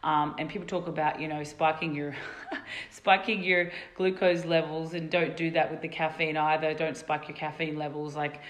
Um, 0.03 0.35
and 0.39 0.49
people 0.49 0.67
talk 0.67 0.87
about 0.87 1.21
you 1.21 1.27
know 1.27 1.43
spiking 1.43 1.93
your 1.93 2.15
spiking 2.89 3.43
your 3.43 3.71
glucose 3.95 4.45
levels 4.45 4.95
and 4.95 5.11
don't 5.11 5.37
do 5.37 5.51
that 5.51 5.69
with 5.69 5.81
the 5.81 5.87
caffeine 5.87 6.37
either 6.37 6.73
don't 6.73 6.97
spike 6.97 7.27
your 7.27 7.37
caffeine 7.37 7.77
levels 7.77 8.15
like 8.15 8.41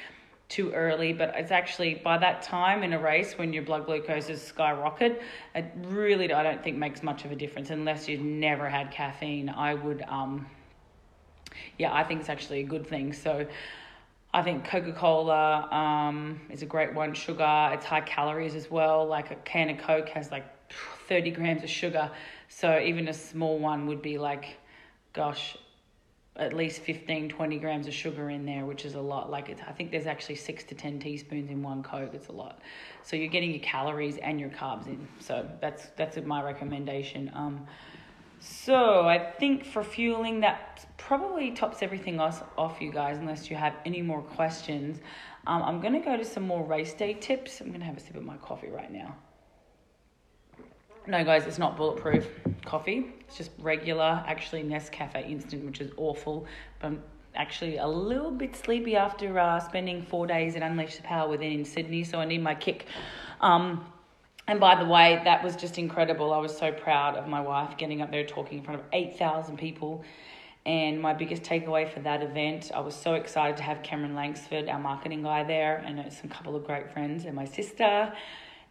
too 0.52 0.70
early, 0.74 1.14
but 1.14 1.34
it's 1.38 1.50
actually 1.50 1.96
by 1.96 2.18
that 2.18 2.42
time 2.42 2.84
in 2.84 2.92
a 2.92 3.00
race 3.00 3.38
when 3.38 3.54
your 3.54 3.64
blood 3.64 3.86
glucose 3.86 4.30
is 4.30 4.42
skyrocket, 4.42 5.22
it 5.56 5.66
really 5.84 6.32
I 6.32 6.44
don't 6.44 6.62
think 6.62 6.78
makes 6.78 7.02
much 7.02 7.24
of 7.24 7.32
a 7.32 7.36
difference 7.36 7.70
unless 7.70 8.10
you've 8.10 8.20
never 8.22 8.68
had 8.68 8.92
caffeine. 8.92 9.48
I 9.48 9.74
would, 9.74 10.04
um, 10.10 10.46
yeah, 11.80 11.94
I 11.94 12.04
think 12.04 12.20
it's 12.20 12.30
actually 12.30 12.60
a 12.60 12.66
good 12.68 12.86
thing. 12.86 13.14
So. 13.14 13.48
I 14.34 14.42
think 14.44 14.64
Coca 14.64 14.94
Cola 14.94 15.68
um, 15.74 16.40
is 16.50 16.62
a 16.62 16.66
great 16.66 16.94
one. 16.94 17.14
Sugar, 17.14 17.72
it's 17.74 17.84
high 17.84 18.00
calories 18.00 18.56
as 18.56 18.72
well. 18.72 19.06
Like 19.06 19.30
a 19.30 19.36
can 19.36 19.70
of 19.70 19.80
Coke 19.80 20.08
has 20.08 20.32
like 20.32 20.46
30 21.12 21.32
grams 21.32 21.62
of 21.62 21.69
sugar. 21.69 22.10
So 22.47 22.80
even 22.80 23.10
a 23.10 23.13
small 23.13 23.60
one 23.60 23.86
would 23.88 24.02
be 24.02 24.17
like, 24.17 24.45
gosh, 25.12 25.58
at 26.38 26.54
least 26.54 26.80
15 26.84 27.28
20 27.28 27.60
grams 27.60 27.86
of 27.88 27.93
sugar 27.93 28.30
in 28.30 28.45
there 28.45 28.65
which 28.65 28.86
is 28.86 28.95
a 28.95 29.02
lot. 29.02 29.30
Like 29.30 29.50
it's, 29.50 29.62
i 29.67 29.74
think 29.74 29.91
there's 29.91 30.06
actually 30.06 30.36
6 30.36 30.63
to 30.63 30.74
10 30.74 31.00
teaspoons 31.00 31.50
in 31.50 31.62
one 31.62 31.84
coke. 31.84 32.12
It's 32.13 32.30
a 32.30 32.32
lot. 32.32 32.62
So 33.04 33.17
you're 33.17 33.28
getting 33.28 33.52
your 33.52 33.60
calories 33.60 34.17
and 34.19 34.39
your 34.39 34.52
carbs 34.52 34.88
in. 34.88 35.06
So 35.19 35.45
that's 35.60 35.88
that's 35.97 36.15
my 36.26 36.41
recommendation. 36.41 37.30
Um, 37.34 37.67
so 38.39 39.08
i 39.15 39.19
think 39.19 39.65
for 39.65 39.84
fueling 39.84 40.39
that 40.39 40.86
probably 40.97 41.52
tops 41.52 41.84
everything 41.84 42.19
else 42.21 42.39
off 42.58 42.82
you 42.82 42.91
guys 42.91 43.17
unless 43.17 43.50
you 43.50 43.58
have 43.58 43.76
any 43.86 44.02
more 44.02 44.21
questions. 44.21 45.02
Um, 45.45 45.62
i'm 45.63 45.82
going 45.82 45.93
to 45.93 46.06
go 46.12 46.15
to 46.15 46.24
some 46.24 46.43
more 46.43 46.63
race 46.65 46.93
day 46.93 47.13
tips. 47.13 47.60
I'm 47.60 47.67
going 47.67 47.82
to 47.82 47.86
have 47.86 47.97
a 47.97 48.00
sip 48.00 48.15
of 48.15 48.24
my 48.24 48.38
coffee 48.38 48.69
right 48.69 48.93
now 49.04 49.17
no, 51.08 51.24
guys, 51.24 51.48
it's 51.48 51.58
not 51.58 51.78
bulletproof 51.78 52.28
coffee. 52.66 53.14
It's 53.22 53.38
just 53.38 53.52
regular, 53.60 54.24
actually 54.28 54.64
Nescafe 54.64 55.30
instant, 55.30 55.66
which 55.66 55.82
is 55.82 55.92
awful. 55.98 56.46
But 56.80 56.88
I'm 56.88 57.04
actually 57.36 57.78
a 57.78 57.88
little 57.88 58.32
bit 58.32 58.56
sleepy 58.56 58.96
after 58.96 59.40
uh, 59.40 59.60
spending 59.60 60.04
four 60.04 60.28
days 60.28 60.56
at 60.56 60.62
Unleash 60.62 60.98
the 60.98 61.04
Power 61.04 61.30
within 61.30 61.52
in 61.52 61.66
Sydney, 61.66 62.04
so 62.04 62.20
I 62.20 62.26
need 62.26 62.44
my 62.44 62.56
kick. 62.56 62.86
Um, 63.42 63.86
and 64.48 64.60
by 64.60 64.76
the 64.76 64.86
way, 64.86 65.22
that 65.24 65.44
was 65.44 65.56
just 65.56 65.78
incredible. 65.78 66.34
I 66.34 66.38
was 66.38 66.56
so 66.56 66.72
proud 66.72 67.16
of 67.16 67.28
my 67.28 67.42
wife 67.42 67.78
getting 67.78 68.02
up 68.02 68.12
there 68.12 68.26
talking 68.26 68.60
in 68.60 68.64
front 68.64 68.82
of 68.82 68.86
8,000 68.92 69.58
people 69.58 70.04
And 70.66 71.02
my 71.02 71.14
biggest 71.14 71.42
takeaway 71.44 71.92
for 71.92 72.02
that 72.02 72.22
event, 72.22 72.72
I 72.74 72.82
was 72.82 72.96
so 72.96 73.16
excited 73.16 73.58
to 73.58 73.64
have 73.64 73.82
Cameron 73.82 74.14
Langsford, 74.14 74.70
our 74.70 74.78
marketing 74.78 75.24
guy, 75.24 75.44
there, 75.44 75.78
and 75.78 76.12
some 76.14 76.30
couple 76.30 76.56
of 76.56 76.66
great 76.66 76.92
friends, 76.92 77.26
and 77.26 77.36
my 77.36 77.46
sister. 77.46 78.14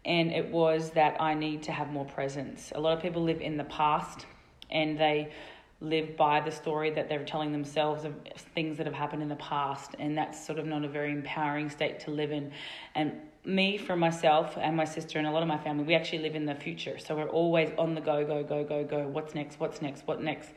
And 0.04 0.32
it 0.32 0.50
was 0.50 0.90
that 0.90 1.20
I 1.20 1.34
need 1.34 1.62
to 1.64 1.72
have 1.72 1.90
more 1.92 2.06
presence. 2.06 2.72
A 2.74 2.80
lot 2.80 2.96
of 2.96 3.02
people 3.02 3.22
live 3.22 3.40
in 3.40 3.56
the 3.56 3.64
past 3.64 4.26
and 4.70 4.98
they 4.98 5.32
live 5.80 6.16
by 6.16 6.40
the 6.40 6.50
story 6.50 6.90
that 6.90 7.08
they're 7.08 7.24
telling 7.24 7.52
themselves 7.52 8.04
of 8.04 8.14
things 8.54 8.76
that 8.76 8.86
have 8.86 8.94
happened 8.94 9.22
in 9.22 9.28
the 9.28 9.36
past. 9.36 9.94
And 9.98 10.16
that's 10.16 10.44
sort 10.44 10.58
of 10.58 10.66
not 10.66 10.84
a 10.84 10.88
very 10.88 11.10
empowering 11.10 11.70
state 11.70 12.00
to 12.00 12.10
live 12.10 12.32
in. 12.32 12.52
And 12.94 13.12
me, 13.44 13.78
for 13.78 13.96
myself 13.96 14.58
and 14.60 14.76
my 14.76 14.84
sister 14.84 15.18
and 15.18 15.26
a 15.26 15.30
lot 15.30 15.42
of 15.42 15.48
my 15.48 15.56
family, 15.56 15.84
we 15.84 15.94
actually 15.94 16.18
live 16.18 16.34
in 16.34 16.44
the 16.44 16.54
future. 16.54 16.98
So 16.98 17.16
we're 17.16 17.28
always 17.28 17.70
on 17.78 17.94
the 17.94 18.00
go, 18.02 18.24
go, 18.26 18.42
go, 18.42 18.62
go, 18.62 18.84
go. 18.84 19.08
What's 19.08 19.34
next? 19.34 19.58
What's 19.58 19.80
next? 19.80 20.06
What 20.06 20.22
next? 20.22 20.50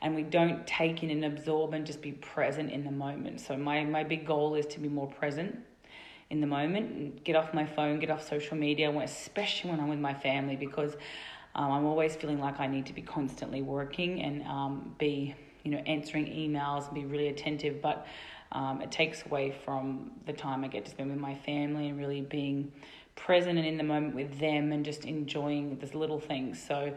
And 0.00 0.14
we 0.14 0.22
don't 0.22 0.66
take 0.66 1.02
in 1.02 1.10
and 1.10 1.24
absorb 1.26 1.74
and 1.74 1.84
just 1.84 2.00
be 2.00 2.12
present 2.12 2.70
in 2.70 2.84
the 2.84 2.90
moment. 2.90 3.40
So 3.40 3.56
my, 3.56 3.84
my 3.84 4.04
big 4.04 4.26
goal 4.26 4.54
is 4.54 4.64
to 4.66 4.80
be 4.80 4.88
more 4.88 5.08
present 5.08 5.58
in 6.30 6.40
the 6.40 6.46
moment 6.46 6.90
and 6.92 7.24
get 7.24 7.36
off 7.36 7.52
my 7.52 7.66
phone, 7.66 7.98
get 7.98 8.10
off 8.10 8.26
social 8.26 8.56
media, 8.56 8.90
especially 9.00 9.70
when 9.70 9.80
I'm 9.80 9.88
with 9.88 9.98
my 9.98 10.14
family 10.14 10.56
because 10.56 10.94
um, 11.54 11.72
I'm 11.72 11.84
always 11.84 12.14
feeling 12.14 12.38
like 12.38 12.60
I 12.60 12.68
need 12.68 12.86
to 12.86 12.92
be 12.92 13.02
constantly 13.02 13.62
working 13.62 14.22
and 14.22 14.42
um, 14.44 14.94
be, 14.98 15.34
you 15.64 15.72
know, 15.72 15.78
answering 15.78 16.26
emails 16.26 16.86
and 16.86 16.94
be 16.94 17.04
really 17.04 17.28
attentive. 17.28 17.82
But 17.82 18.06
um, 18.52 18.80
it 18.80 18.92
takes 18.92 19.26
away 19.26 19.52
from 19.64 20.12
the 20.26 20.32
time 20.32 20.64
I 20.64 20.68
get 20.68 20.84
to 20.84 20.90
spend 20.92 21.10
with 21.10 21.18
my 21.18 21.34
family 21.34 21.88
and 21.88 21.98
really 21.98 22.20
being 22.20 22.72
present 23.16 23.58
and 23.58 23.66
in 23.66 23.76
the 23.76 23.84
moment 23.84 24.14
with 24.14 24.38
them 24.38 24.72
and 24.72 24.84
just 24.84 25.04
enjoying 25.04 25.78
these 25.80 25.94
little 25.94 26.20
things. 26.20 26.62
So 26.62 26.94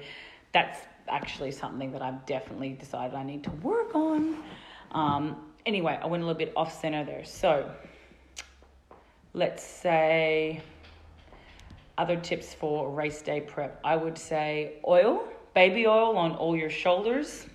that's 0.51 0.79
actually 1.07 1.51
something 1.51 1.91
that 1.91 2.01
I've 2.01 2.25
definitely 2.27 2.69
decided 2.69 3.15
I 3.15 3.23
need 3.23 3.43
to 3.45 3.51
work 3.51 3.95
on. 3.95 4.37
Um, 4.91 5.53
anyway, 5.65 5.99
I 6.01 6.05
went 6.05 6.21
a 6.21 6.25
little 6.25 6.37
bit 6.37 6.53
off 6.55 6.79
center 6.79 7.03
there. 7.03 7.25
So 7.25 7.71
let's 9.33 9.63
say 9.63 10.61
other 11.97 12.17
tips 12.17 12.53
for 12.53 12.89
race 12.91 13.21
day 13.21 13.41
prep. 13.41 13.79
I 13.83 13.95
would 13.95 14.17
say 14.17 14.73
oil, 14.87 15.27
baby 15.53 15.87
oil 15.87 16.17
on 16.17 16.33
all 16.33 16.55
your 16.55 16.69
shoulders 16.69 17.45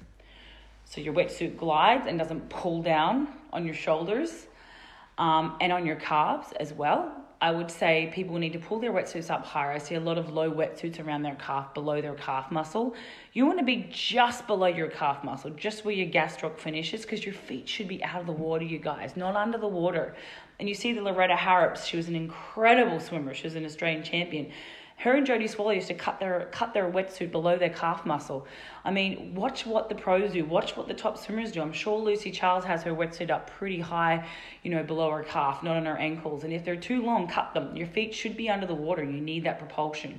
so 0.85 1.01
your 1.01 1.13
wetsuit 1.13 1.57
glides 1.57 2.07
and 2.07 2.19
doesn't 2.19 2.49
pull 2.49 2.83
down 2.83 3.29
on 3.53 3.67
your 3.67 3.75
shoulders 3.75 4.47
um, 5.19 5.57
and 5.61 5.73
on 5.73 5.85
your 5.85 5.97
calves 5.97 6.53
as 6.59 6.73
well. 6.73 7.13
I 7.41 7.53
would 7.53 7.71
say 7.71 8.11
people 8.13 8.37
need 8.39 8.55
to 8.55 8.59
pull 8.59 8.81
their 8.81 8.93
wetsuits 8.93 9.31
up 9.31 9.45
higher. 9.45 9.71
I 9.71 9.79
see 9.79 9.95
a 9.95 10.01
lot 10.01 10.19
of 10.19 10.31
low 10.31 10.51
wetsuits 10.51 10.99
around 11.05 11.23
their 11.23 11.37
calf, 11.37 11.73
below 11.73 12.01
their 12.01 12.15
calf 12.15 12.51
muscle. 12.51 12.97
You 13.33 13.47
want 13.47 13.61
to 13.61 13.65
be 13.65 13.87
just 13.93 14.49
below 14.49 14.67
your 14.67 14.89
calf 14.89 15.23
muscle, 15.23 15.51
just 15.51 15.85
where 15.85 15.95
your 15.95 16.09
gastroc 16.09 16.59
finishes, 16.59 17.03
because 17.03 17.25
your 17.25 17.35
feet 17.35 17.69
should 17.69 17.87
be 17.87 18.03
out 18.03 18.21
of 18.21 18.27
the 18.27 18.33
water, 18.33 18.65
you 18.65 18.79
guys, 18.79 19.13
not 19.15 19.37
under 19.37 19.57
the 19.57 19.69
water. 19.69 20.17
And 20.59 20.69
you 20.69 20.75
see 20.75 20.93
the 20.93 21.03
Loretta 21.03 21.37
Harrops, 21.37 21.85
she 21.85 21.97
was 21.97 22.09
an 22.09 22.17
incredible 22.17 22.99
swimmer. 22.99 23.33
She 23.35 23.45
was 23.45 23.55
an 23.55 23.65
Australian 23.65 24.03
champion. 24.03 24.51
Her 24.97 25.13
and 25.13 25.25
Jodie 25.25 25.49
Swallow 25.49 25.71
used 25.71 25.87
to 25.87 25.95
cut 25.95 26.19
their 26.19 26.49
cut 26.51 26.75
their 26.75 26.91
wetsuit 26.91 27.31
below 27.31 27.57
their 27.57 27.71
calf 27.71 28.05
muscle. 28.05 28.49
I 28.85 28.91
mean, 28.91 29.33
watch 29.37 29.65
what 29.65 29.89
the 29.89 29.95
pros 29.95 30.33
do. 30.33 30.45
Watch 30.45 30.77
what 30.77 30.89
the 30.89 30.95
top 30.95 31.17
swimmers 31.17 31.53
do. 31.53 31.63
I'm 31.63 31.73
sure 31.73 32.01
Lucy 32.01 32.33
Charles 32.33 32.65
has 32.65 32.83
her 32.83 32.91
wetsuit 32.91 33.31
up 33.31 33.49
pretty 33.49 33.79
high, 33.79 34.27
you 34.65 34.73
know, 34.73 34.83
below 34.83 35.09
her 35.13 35.23
calf, 35.23 35.63
not 35.63 35.77
on 35.77 35.87
her 35.87 35.97
ankles. 35.97 36.43
And 36.43 36.53
if 36.53 36.65
they're 36.65 36.75
too 36.75 37.03
long, 37.03 37.29
cut 37.29 37.55
them. 37.55 37.77
Your 37.77 37.87
feet 37.87 38.13
should 38.13 38.37
be 38.37 38.51
under 38.51 38.67
the 38.67 38.75
water. 38.75 39.05
You 39.05 39.21
need 39.21 39.45
that 39.45 39.61
propulsion. 39.61 40.19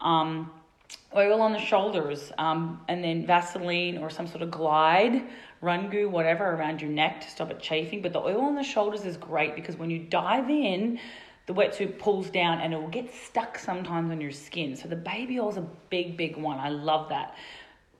Um, 0.00 0.52
oil 1.16 1.40
on 1.40 1.52
the 1.52 1.58
shoulders, 1.58 2.32
um, 2.38 2.80
and 2.88 3.02
then 3.02 3.26
Vaseline 3.26 3.98
or 3.98 4.10
some 4.10 4.26
sort 4.26 4.42
of 4.42 4.50
glide, 4.50 5.24
run 5.64 5.90
goo, 5.90 6.08
whatever, 6.08 6.44
around 6.44 6.80
your 6.80 6.90
neck 6.90 7.22
to 7.22 7.30
stop 7.30 7.50
it 7.50 7.60
chafing. 7.60 8.02
But 8.02 8.12
the 8.12 8.20
oil 8.20 8.42
on 8.42 8.54
the 8.54 8.62
shoulders 8.62 9.04
is 9.04 9.16
great 9.16 9.54
because 9.56 9.76
when 9.76 9.90
you 9.90 9.98
dive 9.98 10.50
in, 10.50 11.00
the 11.46 11.54
wetsuit 11.54 11.98
pulls 11.98 12.30
down 12.30 12.60
and 12.60 12.72
it 12.72 12.80
will 12.80 12.88
get 12.88 13.12
stuck 13.12 13.58
sometimes 13.58 14.10
on 14.10 14.20
your 14.20 14.30
skin. 14.30 14.76
So 14.76 14.88
the 14.88 14.96
baby 14.96 15.40
oil 15.40 15.50
is 15.50 15.56
a 15.56 15.66
big, 15.90 16.16
big 16.16 16.36
one. 16.36 16.58
I 16.58 16.68
love 16.68 17.08
that. 17.08 17.34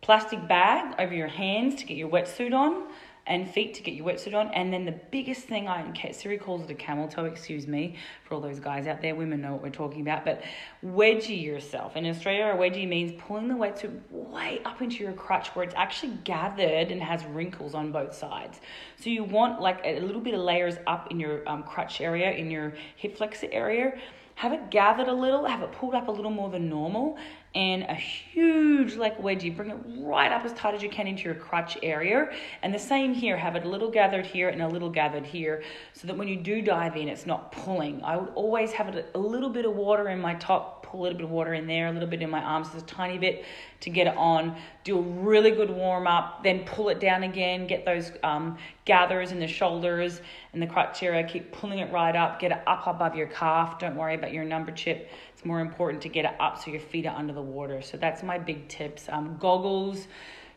Plastic 0.01 0.47
bag 0.49 0.95
over 0.99 1.15
your 1.15 1.29
hands 1.29 1.77
to 1.77 1.87
get 1.87 1.97
your 1.97 2.11
wetsuit 2.11 2.53
on 2.55 2.85
and 3.27 3.51
feet 3.51 3.73
to 3.75 3.83
get 3.83 3.95
your 3.95 4.07
wetsuit 4.07 4.35
on. 4.35 4.49
And 4.49 4.73
then 4.73 4.85
the 4.85 4.99
biggest 5.11 5.43
thing 5.43 5.67
I, 5.67 6.11
Siri 6.13 6.37
calls 6.37 6.65
it 6.65 6.71
a 6.71 6.75
camel 6.75 7.09
toe, 7.09 7.25
excuse 7.25 7.67
me, 7.67 7.97
for 8.25 8.35
all 8.35 8.41
those 8.41 8.61
guys 8.61 8.87
out 8.87 9.01
there, 9.01 9.15
women 9.15 9.41
know 9.41 9.53
what 9.53 9.63
we're 9.63 9.71
talking 9.71 10.03
about, 10.03 10.25
but 10.25 10.43
wedgie 10.85 11.43
yourself. 11.43 11.97
In 11.97 12.05
Australia, 12.07 12.53
a 12.55 12.57
wedgie 12.57 12.87
means 12.87 13.19
pulling 13.27 13.49
the 13.49 13.55
wetsuit 13.55 13.99
way 14.11 14.61
up 14.65 14.83
into 14.83 15.03
your 15.03 15.15
crutch 15.15 15.49
where 15.49 15.65
it's 15.65 15.75
actually 15.75 16.13
gathered 16.25 16.91
and 16.91 17.03
has 17.03 17.25
wrinkles 17.25 17.75
on 17.75 17.93
both 17.93 18.15
sides. 18.15 18.61
So 19.01 19.09
you 19.09 19.25
want 19.25 19.61
like 19.61 19.81
a 19.85 20.01
little 20.01 20.21
bit 20.21 20.35
of 20.35 20.41
layers 20.41 20.77
up 20.87 21.11
in 21.11 21.19
your 21.19 21.49
um, 21.49 21.63
crutch 21.63 22.03
area, 22.03 22.31
in 22.33 22.51
your 22.51 22.75
hip 22.97 23.17
flexor 23.17 23.49
area 23.51 23.99
have 24.37 24.53
it 24.53 24.71
gathered 24.71 25.09
a 25.09 25.13
little, 25.13 25.45
have 25.45 25.63
it 25.63 25.73
pulled 25.73 25.95
up 25.95 26.09
a 26.09 26.11
little 26.11 26.31
more 26.31 26.51
than 26.51 26.69
normal, 26.69 27.17
and 27.55 27.85
a 27.85 27.95
huge 27.95 28.97
like 28.97 29.17
wedgie. 29.21 29.55
Bring 29.55 29.71
it 29.71 29.79
right 29.99 30.33
up 30.33 30.45
as 30.45 30.53
tight 30.55 30.75
as 30.75 30.83
you 30.83 30.91
can 30.91 31.07
into 31.07 31.23
your 31.23 31.35
crutch 31.37 31.79
area. 31.83 32.31
And 32.63 32.75
the 32.75 32.79
same 32.79 33.15
here, 33.15 33.37
have 33.37 33.55
it 33.55 33.65
a 33.65 33.69
little 33.69 33.91
gathered 33.91 34.27
here 34.27 34.49
and 34.49 34.61
a 34.61 34.69
little 34.69 34.91
gathered 34.91 35.25
here 35.25 35.63
so 35.93 36.09
that 36.09 36.17
when 36.17 36.27
you 36.27 36.37
do 36.37 36.63
dive 36.63 36.97
in, 36.97 37.09
it's 37.09 37.27
not 37.27 37.53
pulling. 37.53 38.03
I 38.03 38.17
would 38.17 38.31
always 38.35 38.73
have 38.73 38.89
it 38.89 39.11
a 39.15 39.19
little 39.19 39.51
bit 39.51 39.67
of 39.67 39.77
water 39.77 40.09
in 40.09 40.21
my 40.21 40.35
top 40.35 40.74
a 40.99 41.03
little 41.03 41.17
bit 41.19 41.25
of 41.25 41.31
water 41.31 41.55
in 41.55 41.67
there, 41.67 41.89
a 41.89 41.93
little 41.93 42.09
bit 42.09 42.23
in 42.23 42.31
my 42.31 42.41
arms, 42.41 42.69
just 42.69 42.91
a 42.91 42.95
tiny 42.95 43.19
bit 43.19 43.45
to 43.81 43.91
get 43.91 44.07
it 44.07 44.17
on. 44.17 44.57
Do 44.85 44.99
a 44.99 45.03
really 45.03 45.51
good 45.51 45.71
warm 45.71 46.07
up, 46.07 46.43
then 46.43 46.65
pull 46.65 46.89
it 46.89 47.01
down 47.01 47.23
again. 47.23 47.67
Get 47.67 47.85
those 47.85 48.13
um, 48.23 48.59
gathers 48.85 49.33
in 49.33 49.41
the 49.41 49.47
shoulders 49.47 50.21
and 50.53 50.63
the 50.63 50.67
crotch 50.67 51.03
area. 51.03 51.25
Keep 51.25 51.53
pulling 51.53 51.81
it 51.81 51.93
right 51.93 52.15
up. 52.15 52.41
Get 52.41 52.53
it 52.53 52.63
up 52.67 52.87
above 52.87 53.15
your 53.15 53.27
calf. 53.27 53.79
Don't 53.79 53.97
worry 53.97 54.15
about 54.15 54.33
your 54.33 54.45
number 54.45 54.73
chip. 54.73 55.11
It's 55.33 55.45
more 55.45 55.61
important 55.61 56.03
to 56.03 56.09
get 56.09 56.25
it 56.25 56.33
up 56.41 56.63
so 56.63 56.71
your 56.71 56.81
feet 56.81 57.07
are 57.07 57.17
under 57.17 57.33
the 57.33 57.43
water. 57.43 57.83
So 57.83 57.97
that's 57.97 58.23
my 58.23 58.39
big 58.39 58.69
tips. 58.69 59.07
Um, 59.09 59.37
goggles 59.39 60.07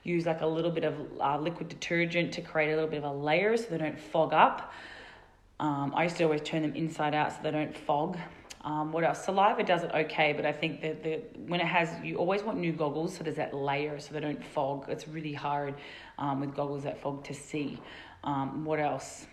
use 0.03 0.25
like 0.25 0.41
a 0.41 0.47
little 0.47 0.71
bit 0.71 0.85
of 0.85 0.95
uh, 1.19 1.37
liquid 1.37 1.67
detergent 1.67 2.33
to 2.33 2.41
create 2.41 2.71
a 2.71 2.75
little 2.75 2.89
bit 2.89 2.99
of 2.99 3.03
a 3.03 3.11
layer 3.11 3.57
so 3.57 3.65
they 3.69 3.77
don't 3.77 3.99
fog 3.99 4.33
up. 4.33 4.71
Um, 5.59 5.91
I 5.95 6.03
used 6.03 6.17
to 6.17 6.23
always 6.23 6.41
turn 6.41 6.61
them 6.61 6.75
inside 6.75 7.13
out 7.15 7.31
so 7.31 7.39
they 7.43 7.51
don't 7.51 7.75
fog. 7.75 8.17
Um, 8.67 8.91
what 8.91 9.05
else? 9.05 9.23
Saliva 9.23 9.63
does 9.63 9.83
it 9.83 9.91
okay, 9.95 10.33
but 10.33 10.45
I 10.45 10.51
think 10.51 10.81
that 10.81 11.01
the 11.01 11.21
when 11.45 11.61
it 11.61 11.67
has, 11.67 11.89
you 12.03 12.17
always 12.17 12.43
want 12.43 12.57
new 12.57 12.73
goggles 12.73 13.15
so 13.15 13.23
there's 13.23 13.37
that 13.37 13.53
layer 13.53 13.97
so 13.97 14.13
they 14.13 14.19
don't 14.19 14.43
fog. 14.43 14.87
It's 14.89 15.07
really 15.07 15.31
hard 15.31 15.75
um, 16.17 16.41
with 16.41 16.53
goggles 16.53 16.83
that 16.83 16.99
fog 16.99 17.23
to 17.23 17.33
see. 17.33 17.79
Um, 18.25 18.65
what 18.65 18.81
else? 18.81 19.25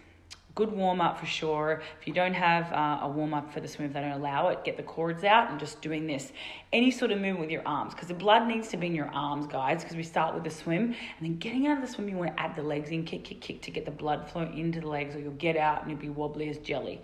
Good 0.54 0.70
warm 0.70 1.00
up 1.00 1.18
for 1.18 1.26
sure. 1.26 1.82
If 2.00 2.06
you 2.06 2.14
don't 2.14 2.32
have 2.32 2.72
uh, 2.72 3.04
a 3.04 3.08
warm 3.08 3.34
up 3.34 3.52
for 3.52 3.58
the 3.58 3.66
swim, 3.66 3.88
if 3.88 3.92
they 3.92 4.02
don't 4.02 4.12
allow 4.12 4.50
it, 4.50 4.62
get 4.62 4.76
the 4.76 4.84
cords 4.84 5.24
out 5.24 5.50
and 5.50 5.58
just 5.58 5.82
doing 5.82 6.06
this. 6.06 6.30
Any 6.72 6.92
sort 6.92 7.10
of 7.10 7.18
movement 7.18 7.40
with 7.40 7.50
your 7.50 7.66
arms 7.66 7.92
because 7.92 8.06
the 8.06 8.14
blood 8.14 8.46
needs 8.46 8.68
to 8.68 8.76
be 8.76 8.86
in 8.86 8.94
your 8.94 9.08
arms, 9.08 9.48
guys. 9.48 9.82
Because 9.82 9.96
we 9.96 10.04
start 10.04 10.32
with 10.32 10.44
the 10.44 10.50
swim 10.50 10.94
and 11.18 11.22
then 11.22 11.38
getting 11.38 11.66
out 11.66 11.78
of 11.78 11.84
the 11.84 11.92
swim, 11.92 12.08
you 12.08 12.16
want 12.16 12.36
to 12.36 12.40
add 12.40 12.54
the 12.54 12.62
legs 12.62 12.90
in, 12.90 13.04
kick, 13.04 13.24
kick, 13.24 13.40
kick 13.40 13.62
to 13.62 13.72
get 13.72 13.84
the 13.84 13.90
blood 13.90 14.30
flow 14.30 14.42
into 14.42 14.80
the 14.80 14.86
legs, 14.86 15.16
or 15.16 15.18
you'll 15.18 15.32
get 15.32 15.56
out 15.56 15.82
and 15.82 15.90
you'll 15.90 15.98
be 15.98 16.08
wobbly 16.08 16.48
as 16.48 16.58
jelly. 16.58 17.00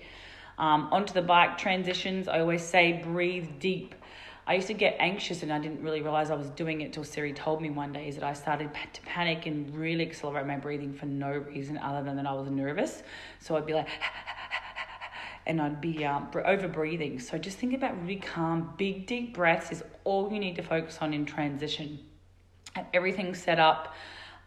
Um, 0.59 0.89
onto 0.93 1.15
the 1.15 1.23
bike 1.23 1.59
transitions, 1.59 2.29
I 2.29 2.41
always 2.41 2.63
say 2.63 3.01
breathe 3.03 3.49
deep. 3.59 3.95
I 4.47 4.55
used 4.55 4.67
to 4.67 4.75
get 4.75 4.97
anxious 4.99 5.43
and 5.43 5.53
I 5.53 5.59
didn't 5.59 5.83
really 5.83 6.03
realize 6.03 6.31
I 6.31 6.35
was 6.35 6.51
doing 6.51 6.81
it 6.81 6.93
till 6.93 7.05
Siri 7.05 7.33
told 7.33 7.63
me 7.63 7.71
one 7.71 7.93
day 7.93 8.09
is 8.09 8.17
that 8.17 8.25
I 8.25 8.33
started 8.33 8.71
to 8.95 9.01
panic 9.03 9.47
and 9.47 9.73
really 9.77 10.05
accelerate 10.05 10.47
my 10.47 10.57
breathing 10.57 10.93
for 10.93 11.07
no 11.07 11.31
reason 11.31 11.79
other 11.79 12.03
than 12.03 12.17
that 12.17 12.27
I 12.27 12.33
was 12.33 12.51
nervous. 12.51 13.03
So 13.39 13.57
I'd 13.57 13.67
be 13.67 13.75
like, 13.75 13.89
and 15.47 15.61
I'd 15.61 15.81
be 15.81 16.05
um, 16.05 16.29
over 16.45 16.69
breathing. 16.69 17.21
So 17.21 17.39
just 17.39 17.59
think 17.59 17.75
about 17.75 18.01
really 18.03 18.17
calm, 18.17 18.75
big, 18.77 19.07
deep 19.07 19.35
breaths 19.35 19.71
is 19.71 19.85
all 20.05 20.33
you 20.33 20.41
need 20.41 20.57
to 20.57 20.63
focus 20.63 20.99
on 21.01 21.15
in 21.15 21.25
transition. 21.25 22.01
Have 22.75 22.87
everything 22.93 23.35
set 23.35 23.59
up 23.61 23.95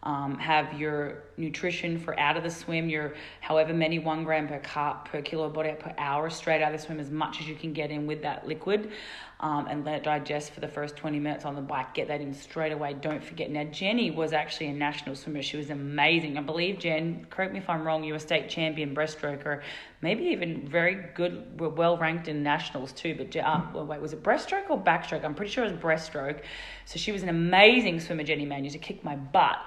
um, 0.04 0.38
have 0.38 0.78
your 0.78 1.24
nutrition 1.38 1.98
for 1.98 2.18
out 2.20 2.36
of 2.36 2.42
the 2.42 2.50
swim, 2.50 2.88
your 2.88 3.14
however 3.40 3.72
many 3.72 3.98
one 3.98 4.22
gram 4.22 4.46
per 4.46 4.58
cup 4.58 5.08
per 5.08 5.22
kilo 5.22 5.48
body 5.48 5.72
per 5.78 5.94
hour 5.96 6.28
straight 6.28 6.62
out 6.62 6.74
of 6.74 6.78
the 6.78 6.86
swim, 6.86 7.00
as 7.00 7.10
much 7.10 7.40
as 7.40 7.48
you 7.48 7.54
can 7.54 7.72
get 7.72 7.90
in 7.90 8.06
with 8.06 8.20
that 8.22 8.46
liquid, 8.46 8.92
um, 9.40 9.66
and 9.66 9.84
let 9.84 9.96
it 9.96 10.02
digest 10.04 10.52
for 10.52 10.60
the 10.60 10.68
first 10.68 10.96
20 10.96 11.18
minutes 11.18 11.46
on 11.46 11.54
the 11.54 11.62
bike. 11.62 11.94
Get 11.94 12.08
that 12.08 12.20
in 12.20 12.34
straight 12.34 12.72
away. 12.72 12.94
Don't 13.00 13.24
forget. 13.24 13.50
Now, 13.50 13.64
Jenny 13.64 14.10
was 14.10 14.34
actually 14.34 14.66
a 14.68 14.72
national 14.74 15.16
swimmer. 15.16 15.42
She 15.42 15.56
was 15.56 15.70
amazing. 15.70 16.36
I 16.36 16.42
believe, 16.42 16.78
Jen, 16.78 17.26
correct 17.30 17.54
me 17.54 17.58
if 17.58 17.68
I'm 17.70 17.86
wrong, 17.86 18.04
you 18.04 18.12
were 18.12 18.18
state 18.18 18.50
champion 18.50 18.94
breaststroker, 18.94 19.62
maybe 20.02 20.24
even 20.24 20.68
very 20.68 21.06
good, 21.14 21.58
well 21.58 21.96
ranked 21.96 22.28
in 22.28 22.42
nationals 22.42 22.92
too. 22.92 23.14
But 23.14 23.34
uh, 23.36 23.62
well, 23.72 23.86
wait, 23.86 24.02
was 24.02 24.12
it 24.12 24.22
breaststroke 24.22 24.68
or 24.68 24.78
backstroke? 24.78 25.24
I'm 25.24 25.34
pretty 25.34 25.50
sure 25.50 25.64
it 25.64 25.72
was 25.72 25.80
breaststroke. 25.80 26.40
So 26.84 26.98
she 26.98 27.10
was 27.10 27.22
an 27.22 27.30
amazing 27.30 28.00
swimmer, 28.00 28.22
Jenny 28.22 28.44
Mann. 28.44 28.64
Used 28.64 28.74
to 28.74 28.78
kick 28.78 29.02
my 29.02 29.16
butt. 29.16 29.58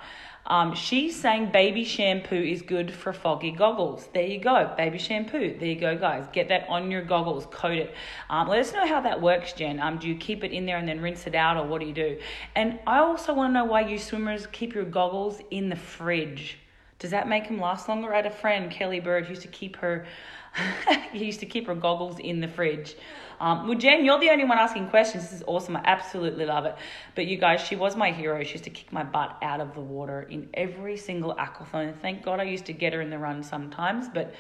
Um, 0.50 0.74
she's 0.74 1.20
saying 1.20 1.52
baby 1.52 1.84
shampoo 1.84 2.42
is 2.42 2.62
good 2.62 2.94
for 2.94 3.12
foggy 3.12 3.52
goggles. 3.52 4.08
There 4.14 4.26
you 4.26 4.40
go, 4.40 4.74
baby 4.78 4.98
shampoo. 4.98 5.58
There 5.60 5.68
you 5.68 5.76
go, 5.76 5.98
guys. 5.98 6.26
Get 6.32 6.48
that 6.48 6.66
on 6.70 6.90
your 6.90 7.02
goggles, 7.02 7.46
coat 7.48 7.78
it. 7.78 7.94
Um, 8.30 8.48
let 8.48 8.60
us 8.60 8.72
know 8.72 8.88
how 8.88 9.02
that 9.02 9.22
works, 9.22 9.52
Jen. 9.52 9.82
Um, 9.82 9.98
do 9.98 10.08
you 10.08 10.16
keep 10.16 10.46
it 10.46 10.54
in 10.54 10.66
there 10.66 10.78
and 10.78 10.88
then 10.88 11.02
rinse 11.02 11.28
it 11.28 11.36
out, 11.36 11.58
or 11.58 11.68
what 11.68 11.82
do 11.82 11.88
you 11.88 11.94
do? 11.94 12.18
And 12.56 12.80
I 12.88 13.00
also 13.00 13.34
want 13.34 13.50
to 13.50 13.54
know 13.56 13.66
why 13.66 13.82
you 13.82 14.00
swimmers 14.00 14.48
keep 14.48 14.74
your 14.74 14.86
goggles 14.86 15.42
in 15.52 15.68
the 15.68 15.76
fridge. 15.76 16.58
Does 17.00 17.12
that 17.12 17.28
make 17.28 17.48
them 17.48 17.60
last 17.60 17.90
longer? 17.90 18.14
I 18.14 18.18
had 18.18 18.26
a 18.26 18.32
friend, 18.32 18.72
Kelly 18.72 19.02
Bird, 19.02 19.28
used 19.30 19.42
to 19.42 19.48
keep 19.50 19.76
her 19.76 20.08
used 21.14 21.40
to 21.42 21.46
keep 21.46 21.68
her 21.68 21.76
goggles 21.76 22.20
in 22.20 22.40
the 22.40 22.48
fridge. 22.48 22.96
Um, 23.40 23.68
well, 23.68 23.78
Jen, 23.78 24.04
you're 24.04 24.20
the 24.20 24.30
only 24.30 24.46
one 24.46 24.58
asking 24.58 24.90
questions. 24.90 25.24
This 25.24 25.34
is 25.34 25.44
awesome. 25.48 25.78
I 25.78 25.82
absolutely 25.86 26.46
love 26.46 26.66
it. 26.66 26.76
But 27.16 27.28
you 27.28 27.38
guys, 27.38 27.62
she 27.62 27.76
was 27.76 27.96
my 27.96 28.12
hero. 28.12 28.44
She 28.44 28.54
used 28.54 28.64
to 28.64 28.70
kick 28.70 28.92
my 28.92 29.04
butt 29.04 29.38
out 29.42 29.62
of 29.62 29.74
the 29.74 29.82
water 29.82 30.24
in 30.24 30.50
every 30.54 30.98
single 30.98 31.36
aquathon. 31.36 31.96
Thank 32.02 32.24
God 32.24 32.40
I 32.40 32.44
used 32.44 32.66
to 32.66 32.74
get 32.74 32.94
her 32.94 33.02
in 33.02 33.10
the 33.10 33.20
run 33.20 33.44
sometimes. 33.44 34.08
But 34.10 34.34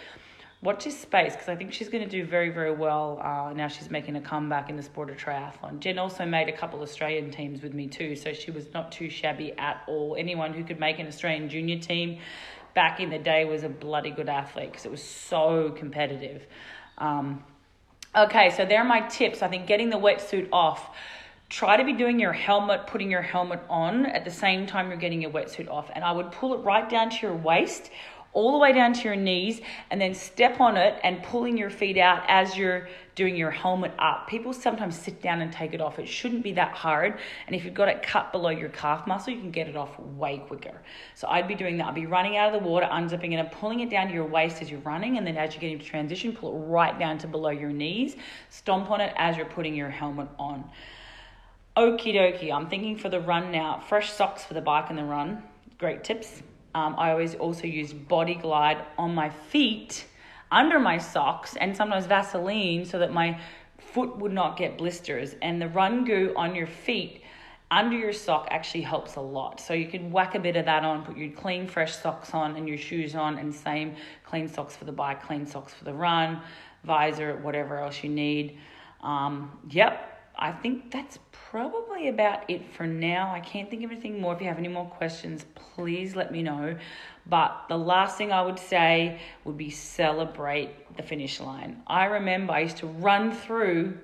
watch 0.63 0.85
this 0.85 0.99
space 0.99 1.33
because 1.33 1.49
I 1.49 1.55
think 1.55 1.71
she's 1.73 1.89
going 1.89 2.03
to 2.03 2.09
do 2.09 2.25
very, 2.25 2.49
very 2.49 2.73
well. 2.73 3.21
Uh, 3.23 3.53
now 3.53 3.67
she's 3.67 3.91
making 3.91 4.15
a 4.15 4.21
comeback 4.21 4.69
in 4.69 4.75
the 4.75 4.83
sport 4.83 5.09
of 5.09 5.17
triathlon. 5.17 5.79
Jen 5.79 5.99
also 5.99 6.25
made 6.25 6.49
a 6.49 6.57
couple 6.57 6.81
Australian 6.81 7.29
teams 7.29 7.61
with 7.61 7.73
me 7.73 7.87
too, 7.87 8.15
so 8.15 8.33
she 8.33 8.51
was 8.51 8.73
not 8.73 8.91
too 8.91 9.09
shabby 9.09 9.53
at 9.57 9.83
all. 9.87 10.15
Anyone 10.17 10.53
who 10.53 10.63
could 10.63 10.79
make 10.79 10.97
an 10.99 11.07
Australian 11.07 11.49
junior 11.49 11.79
team 11.79 12.19
back 12.73 12.99
in 12.99 13.09
the 13.09 13.19
day 13.19 13.45
was 13.45 13.63
a 13.63 13.69
bloody 13.69 14.11
good 14.11 14.29
athlete 14.29 14.71
because 14.71 14.85
it 14.85 14.91
was 14.91 15.03
so 15.03 15.71
competitive. 15.77 16.45
Um, 16.97 17.43
okay, 18.17 18.49
so 18.49 18.65
there 18.65 18.79
are 18.79 18.85
my 18.85 19.01
tips. 19.01 19.41
I 19.41 19.47
think 19.47 19.67
getting 19.67 19.89
the 19.89 19.97
wetsuit 19.97 20.49
off. 20.51 20.95
Try 21.49 21.77
to 21.77 21.85
be 21.85 21.93
doing 21.93 22.19
your 22.19 22.33
helmet, 22.33 22.87
putting 22.87 23.09
your 23.09 23.21
helmet 23.21 23.61
on 23.69 24.05
at 24.07 24.25
the 24.25 24.31
same 24.31 24.65
time 24.65 24.89
you're 24.89 24.97
getting 24.97 25.21
your 25.21 25.31
wetsuit 25.31 25.69
off. 25.69 25.89
And 25.93 26.03
I 26.03 26.11
would 26.11 26.31
pull 26.31 26.53
it 26.53 26.57
right 26.57 26.89
down 26.89 27.09
to 27.09 27.17
your 27.21 27.35
waist 27.35 27.89
all 28.33 28.51
the 28.51 28.57
way 28.57 28.71
down 28.71 28.93
to 28.93 29.01
your 29.01 29.15
knees 29.15 29.61
and 29.89 29.99
then 29.99 30.13
step 30.13 30.59
on 30.59 30.77
it 30.77 30.99
and 31.03 31.23
pulling 31.23 31.57
your 31.57 31.69
feet 31.69 31.97
out 31.97 32.23
as 32.27 32.57
you're 32.57 32.87
doing 33.15 33.35
your 33.35 33.49
helmet 33.49 33.91
up. 33.97 34.27
People 34.27 34.53
sometimes 34.53 34.95
sit 34.95 35.23
down 35.23 35.41
and 35.41 35.51
take 35.51 35.73
it 35.73 35.81
off. 35.81 35.97
It 35.97 36.07
shouldn't 36.07 36.43
be 36.43 36.53
that 36.53 36.71
hard. 36.71 37.17
And 37.47 37.55
if 37.55 37.65
you've 37.65 37.73
got 37.73 37.87
it 37.87 38.03
cut 38.03 38.31
below 38.31 38.49
your 38.49 38.69
calf 38.69 39.07
muscle, 39.07 39.33
you 39.33 39.39
can 39.39 39.49
get 39.49 39.67
it 39.67 39.75
off 39.75 39.99
way 39.99 40.37
quicker. 40.37 40.81
So 41.15 41.27
I'd 41.27 41.47
be 41.47 41.55
doing 41.55 41.77
that. 41.77 41.87
I'd 41.87 41.95
be 41.95 42.05
running 42.05 42.37
out 42.37 42.53
of 42.53 42.61
the 42.61 42.67
water, 42.67 42.87
unzipping 42.91 43.31
it 43.31 43.37
and 43.37 43.51
pulling 43.51 43.79
it 43.79 43.89
down 43.89 44.07
to 44.07 44.13
your 44.13 44.27
waist 44.27 44.61
as 44.61 44.69
you're 44.69 44.81
running. 44.81 45.17
And 45.17 45.25
then 45.25 45.35
as 45.35 45.55
you 45.55 45.59
get 45.59 45.71
into 45.71 45.85
transition, 45.85 46.31
pull 46.31 46.55
it 46.55 46.67
right 46.67 46.97
down 46.99 47.17
to 47.19 47.27
below 47.27 47.49
your 47.49 47.71
knees. 47.71 48.15
Stomp 48.49 48.91
on 48.91 49.01
it 49.01 49.13
as 49.17 49.35
you're 49.35 49.47
putting 49.47 49.73
your 49.73 49.89
helmet 49.89 50.27
on. 50.37 50.69
Okie 51.75 52.13
dokie. 52.13 52.51
I'm 52.51 52.69
thinking 52.69 52.97
for 52.97 53.09
the 53.09 53.19
run 53.19 53.51
now. 53.51 53.79
Fresh 53.79 54.11
socks 54.11 54.43
for 54.43 54.53
the 54.53 54.61
bike 54.61 54.89
and 54.89 54.97
the 54.97 55.03
run. 55.03 55.41
Great 55.79 56.03
tips. 56.03 56.43
Um, 56.77 56.93
I 56.95 57.09
always 57.09 57.33
also 57.33 57.65
use 57.65 57.91
Body 57.91 58.35
Glide 58.35 58.85
on 58.99 59.15
my 59.15 59.31
feet, 59.31 60.05
under 60.51 60.77
my 60.77 60.99
socks, 60.99 61.55
and 61.55 61.75
sometimes 61.75 62.05
Vaseline 62.05 62.85
so 62.85 62.99
that 62.99 63.11
my 63.11 63.39
foot 63.79 64.15
would 64.17 64.31
not 64.31 64.57
get 64.57 64.77
blisters. 64.77 65.33
And 65.41 65.59
the 65.59 65.69
Run 65.69 66.05
Goo 66.05 66.33
on 66.35 66.53
your 66.53 66.67
feet 66.67 67.23
under 67.71 67.97
your 67.97 68.13
sock 68.13 68.47
actually 68.51 68.83
helps 68.83 69.15
a 69.15 69.21
lot. 69.21 69.59
So 69.59 69.73
you 69.73 69.87
can 69.87 70.11
whack 70.11 70.35
a 70.35 70.39
bit 70.39 70.55
of 70.55 70.65
that 70.65 70.85
on, 70.85 71.03
put 71.03 71.17
your 71.17 71.31
clean, 71.31 71.67
fresh 71.67 71.95
socks 71.95 72.35
on 72.35 72.55
and 72.55 72.67
your 72.67 72.77
shoes 72.77 73.15
on, 73.15 73.39
and 73.39 73.53
same 73.53 73.95
clean 74.23 74.47
socks 74.47 74.75
for 74.75 74.85
the 74.85 74.91
bike, 74.91 75.23
clean 75.23 75.47
socks 75.47 75.73
for 75.73 75.83
the 75.83 75.93
run, 75.93 76.41
visor, 76.83 77.37
whatever 77.37 77.79
else 77.79 78.03
you 78.03 78.09
need. 78.11 78.59
Um, 79.01 79.51
yep, 79.71 80.31
I 80.37 80.51
think 80.51 80.91
that's 80.91 81.17
probably 81.57 82.09
about 82.09 82.47
it 82.51 82.61
for 82.75 82.85
now. 82.85 83.33
I 83.33 83.39
can't 83.39 83.67
think 83.67 83.83
of 83.83 83.89
anything 83.89 84.21
more. 84.21 84.35
If 84.35 84.41
you 84.41 84.47
have 84.47 84.59
any 84.59 84.67
more 84.67 84.85
questions, 84.85 85.43
please 85.55 86.15
let 86.15 86.31
me 86.31 86.43
know. 86.43 86.77
But 87.25 87.65
the 87.67 87.77
last 87.77 88.15
thing 88.15 88.31
I 88.31 88.43
would 88.43 88.59
say 88.59 89.19
would 89.43 89.57
be 89.57 89.71
celebrate 89.71 90.95
the 90.95 91.01
finish 91.01 91.39
line. 91.39 91.81
I 91.87 92.05
remember 92.05 92.53
I 92.53 92.59
used 92.59 92.77
to 92.77 92.85
run 92.85 93.31
through 93.31 93.97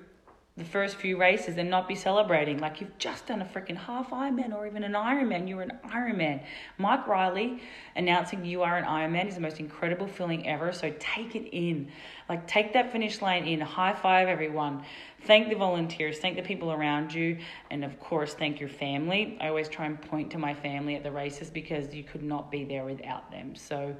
the 0.56 0.64
first 0.64 0.94
few 0.96 1.18
races 1.18 1.56
and 1.58 1.68
not 1.68 1.88
be 1.88 1.96
celebrating. 1.96 2.58
Like 2.58 2.80
you've 2.80 2.96
just 2.96 3.26
done 3.26 3.42
a 3.42 3.44
freaking 3.44 3.76
half 3.76 4.10
Ironman 4.10 4.54
or 4.54 4.68
even 4.68 4.84
an 4.84 4.92
Ironman. 4.92 5.48
You're 5.48 5.62
an 5.62 5.72
Ironman. 5.88 6.44
Mike 6.78 7.08
Riley 7.08 7.60
announcing 7.96 8.44
you 8.44 8.62
are 8.62 8.76
an 8.76 8.84
Ironman 8.84 9.26
is 9.26 9.34
the 9.34 9.40
most 9.40 9.58
incredible 9.58 10.06
feeling 10.06 10.46
ever. 10.46 10.72
So 10.72 10.94
take 11.00 11.34
it 11.34 11.48
in. 11.50 11.90
Like 12.28 12.46
take 12.46 12.72
that 12.74 12.92
finish 12.92 13.20
line 13.20 13.48
in. 13.48 13.60
High 13.60 13.94
five 13.94 14.28
everyone. 14.28 14.84
Thank 15.22 15.48
the 15.48 15.56
volunteers. 15.56 16.18
Thank 16.18 16.36
the 16.36 16.42
people 16.42 16.70
around 16.70 17.12
you. 17.12 17.38
And 17.72 17.84
of 17.84 17.98
course, 17.98 18.34
thank 18.34 18.60
your 18.60 18.68
family. 18.68 19.36
I 19.40 19.48
always 19.48 19.68
try 19.68 19.86
and 19.86 20.00
point 20.00 20.30
to 20.32 20.38
my 20.38 20.54
family 20.54 20.94
at 20.94 21.02
the 21.02 21.10
races 21.10 21.50
because 21.50 21.92
you 21.92 22.04
could 22.04 22.22
not 22.22 22.52
be 22.52 22.62
there 22.62 22.84
without 22.84 23.28
them. 23.32 23.56
So 23.56 23.96